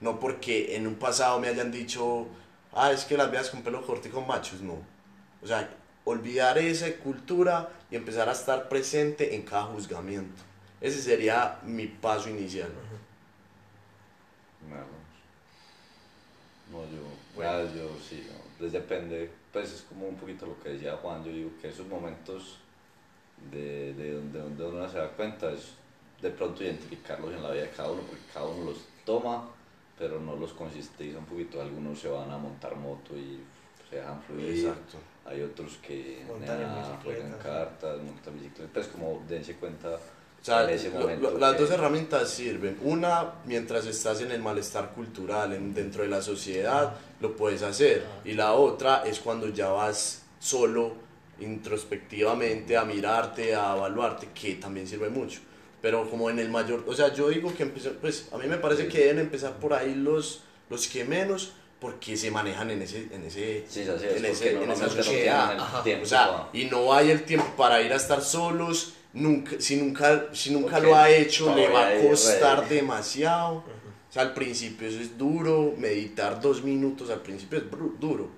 No 0.01 0.19
porque 0.21 0.77
en 0.77 0.87
un 0.87 0.95
pasado 0.95 1.41
me 1.41 1.49
hayan 1.49 1.73
dicho, 1.73 2.27
ah, 2.73 2.93
es 2.93 3.05
que 3.05 3.17
las 3.17 3.31
viejas 3.31 3.51
con 3.51 3.63
pelo 3.63 3.85
cortico 3.85 4.21
machos, 4.21 4.61
no. 4.61 4.79
O 5.43 5.47
sea, 5.47 5.69
olvidar 6.05 6.59
esa 6.59 6.93
cultura 6.97 7.71
y 7.91 7.97
empezar 7.97 8.29
a 8.29 8.33
estar 8.33 8.69
presente 8.69 9.35
en 9.35 9.43
cada 9.43 9.65
juzgamiento. 9.65 10.43
Ese 10.81 11.01
sería 11.01 11.61
mi 11.65 11.87
paso 11.87 12.29
inicial. 12.29 12.71
No, 16.71 16.85
yo, 16.85 17.03
bueno. 17.37 17.75
yo 17.75 17.91
sí, 18.01 18.27
les 18.59 18.73
depende, 18.73 19.31
pues 19.53 19.71
es 19.73 19.83
como 19.83 20.09
un 20.09 20.17
poquito 20.17 20.47
lo 20.47 20.59
que 20.63 20.71
decía 20.71 20.97
Juan, 20.97 21.23
yo 21.23 21.31
digo 21.31 21.51
que 21.61 21.69
esos 21.69 21.87
momentos 21.87 22.59
de, 23.51 23.93
de, 23.93 24.13
donde, 24.13 24.39
donde 24.39 24.67
uno 24.67 24.89
se 24.89 24.99
da 24.99 25.09
cuenta 25.11 25.53
es 25.53 25.73
de 26.23 26.31
pronto 26.31 26.63
identificarlos 26.65 27.35
en 27.35 27.43
la 27.43 27.51
vida 27.51 27.65
de 27.65 27.71
cada 27.71 27.91
uno, 27.91 28.03
porque 28.03 28.23
cada 28.33 28.47
uno 28.47 28.71
los 28.71 28.79
toma, 29.05 29.51
pero 29.99 30.19
no 30.19 30.37
los 30.37 30.53
consisteiza 30.55 31.19
un 31.19 31.27
poquito, 31.27 31.61
algunos 31.61 31.99
se 31.99 32.09
van 32.09 32.31
a 32.31 32.39
montar 32.39 32.75
moto 32.77 33.17
y 33.17 33.41
se 33.91 33.97
dejan 33.97 34.23
fluir, 34.23 34.67
Exacto. 34.67 34.99
Hay 35.25 35.43
otros 35.43 35.79
que 35.87 36.23
nada, 36.41 37.01
juegan 37.05 37.33
cartas, 37.43 37.99
montan 38.03 38.35
bicicleta, 38.35 38.71
pues 38.75 38.87
como 38.89 39.23
dense 39.29 39.55
cuenta 39.57 39.89
O 39.91 40.45
sea, 40.45 40.65
en 40.65 40.71
ese 40.71 40.91
lo- 40.91 41.01
momento 41.01 41.31
lo- 41.31 41.39
las 41.39 41.55
que- 41.55 41.63
dos 41.63 41.71
herramientas 41.71 42.29
sirven. 42.29 42.77
Una, 42.83 43.35
mientras 43.47 43.87
estás 43.87 44.21
en 44.21 44.33
el 44.33 44.43
malestar 44.43 44.91
cultural, 44.93 45.53
en, 45.53 45.73
dentro 45.75 46.03
de 46.03 46.09
la 46.09 46.21
sociedad, 46.21 46.95
lo 47.21 47.37
puedes 47.37 47.63
hacer. 47.63 48.05
Y 48.25 48.33
la 48.35 48.53
otra 48.55 49.05
es 49.07 49.21
cuando 49.21 49.49
ya 49.49 49.69
vas 49.69 50.23
solo, 50.41 50.95
introspectivamente, 51.67 52.77
a 52.77 52.85
mirarte, 52.85 53.55
a 53.55 53.77
evaluarte, 53.77 54.29
que 54.35 54.55
también 54.57 54.87
sirve 54.87 55.09
mucho. 55.09 55.41
Pero 55.81 56.09
como 56.11 56.31
en 56.31 56.39
el 56.39 56.49
mayor, 56.49 56.85
o 56.87 56.95
sea, 56.95 57.13
yo 57.13 57.29
digo 57.29 57.53
que 57.55 57.63
empezar, 57.65 57.93
pues 58.01 58.29
a 58.33 58.39
mí 58.39 58.47
me 58.47 58.57
parece 58.59 58.85
Sí. 58.85 58.89
que 58.89 58.99
deben 58.99 59.19
empezar 59.21 59.53
por 59.55 59.73
ahí 59.75 59.95
los, 59.95 60.43
los 60.71 60.87
que 60.89 61.05
menos, 61.05 61.53
porque 61.83 62.17
se 62.17 62.31
manejan 62.31 62.71
en 62.71 62.81
ese, 62.83 63.09
en 63.11 63.25
ese, 63.25 63.65
Sí, 63.69 63.83
sé, 63.85 63.91
en, 64.17 64.25
es 64.25 64.41
ese- 64.41 64.53
en 64.63 64.71
esa 64.71 64.87
no 64.87 64.91
sociedad. 64.93 65.83
tiempo 65.83 66.05
O 66.05 66.09
sea, 66.09 66.49
y 66.53 66.67
no 66.67 66.95
hay 66.95 67.11
el 67.11 67.25
tiempo 67.25 67.47
para 67.57 67.83
ir 67.83 67.93
a 67.93 67.97
estar 67.97 68.23
solos. 68.23 68.95
Nunca, 69.13 69.57
si 69.59 69.77
nunca, 69.77 70.27
si 70.33 70.53
nunca 70.53 70.79
Ok, 70.79 70.85
lo 70.85 70.95
ha 70.97 71.11
hecho, 71.11 71.53
le 71.57 71.69
va 71.69 71.89
a 71.89 71.99
costar 72.09 72.59
redes. 72.61 72.71
demasiado. 72.71 73.57
O 73.57 74.13
sea, 74.13 74.23
al 74.23 74.33
principio 74.33 74.87
eso 74.87 75.01
es 75.01 75.19
duro. 75.19 75.75
Meditar 75.77 76.41
dos 76.41 76.63
minutos 76.63 77.11
al 77.11 77.21
principio 77.21 77.59
es 77.59 77.65
duro. 77.99 78.31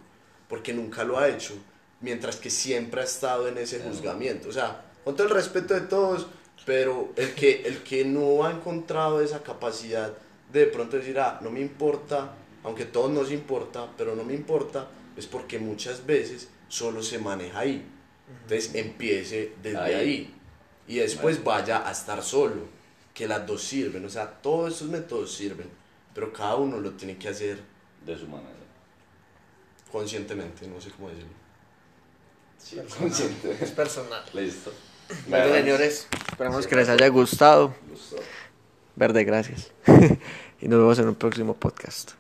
Porque 0.49 0.73
nunca 0.73 1.05
lo 1.05 1.19
ha 1.19 1.29
hecho. 1.29 1.53
Mientras 2.01 2.37
que 2.37 2.49
siempre 2.49 3.03
ha 3.03 3.05
estado 3.05 3.47
en 3.47 3.59
ese 3.59 3.81
juzgamiento. 3.81 4.49
O 4.49 4.53
sea, 4.53 4.81
con 5.05 5.15
todo 5.17 5.27
el 5.27 5.35
respeto 5.35 5.75
de 5.75 5.83
todos, 5.83 6.27
pero 6.65 7.11
el 7.17 7.35
que, 7.35 7.63
el 7.67 7.83
que 7.83 8.07
no 8.07 8.45
ha 8.45 8.51
encontrado 8.53 9.21
esa 9.21 9.43
capacidad 9.43 10.09
de 10.53 10.61
de 10.61 10.67
pronto 10.67 10.97
decir, 10.97 11.19
ah, 11.19 11.41
no 11.43 11.51
me 11.51 11.61
importa, 11.61 12.33
aunque 12.65 12.83
a 12.85 12.93
todos 12.93 13.11
nos 13.11 13.31
importa, 13.31 13.89
pero 13.97 14.17
no 14.17 14.25
me 14.25 14.35
importa, 14.35 14.89
es 15.17 15.27
porque 15.27 15.59
muchas 15.59 16.05
veces 16.05 16.49
solo 16.69 17.03
se 17.03 17.19
maneja 17.19 17.61
ahí. 17.61 17.87
Entonces 18.43 18.75
empiece 18.75 19.53
desde 19.63 19.79
Ahí. 19.79 19.95
ahí. 19.95 20.35
Y 20.89 20.97
después 20.97 21.43
vaya 21.45 21.87
a 21.89 21.93
estar 21.93 22.23
solo, 22.23 22.63
que 23.15 23.29
las 23.29 23.47
dos 23.47 23.63
sirven, 23.63 24.05
o 24.05 24.09
sea, 24.11 24.29
todos 24.43 24.75
esos 24.75 24.89
métodos 24.89 25.33
sirven, 25.33 25.69
pero 26.15 26.33
cada 26.33 26.57
uno 26.57 26.79
lo 26.81 26.93
tiene 26.93 27.17
que 27.17 27.29
hacer 27.29 27.61
de 28.05 28.19
su 28.19 28.27
manera. 28.27 28.51
conscientemente, 29.93 30.67
no 30.67 30.81
sé 30.81 30.91
cómo 30.91 31.09
decirlo. 31.09 31.31
Sí, 32.59 32.77
Personal. 32.77 32.99
consciente. 33.09 33.59
Es 33.61 33.71
personal. 33.71 34.23
Listo. 34.33 34.73
Bueno, 35.29 35.55
señores, 35.55 36.09
esperamos 36.31 36.65
Sí, 36.65 36.71
que 36.71 36.77
les 36.77 36.89
haya 36.89 37.09
gustado. 37.09 37.75
Listo. 37.91 38.17
Verde, 38.97 39.23
gracias. 39.25 39.71
y 40.61 40.67
nos 40.69 40.79
vemos 40.81 40.99
en 40.99 41.09
un 41.09 41.15
próximo 41.15 41.55
podcast. 41.55 42.13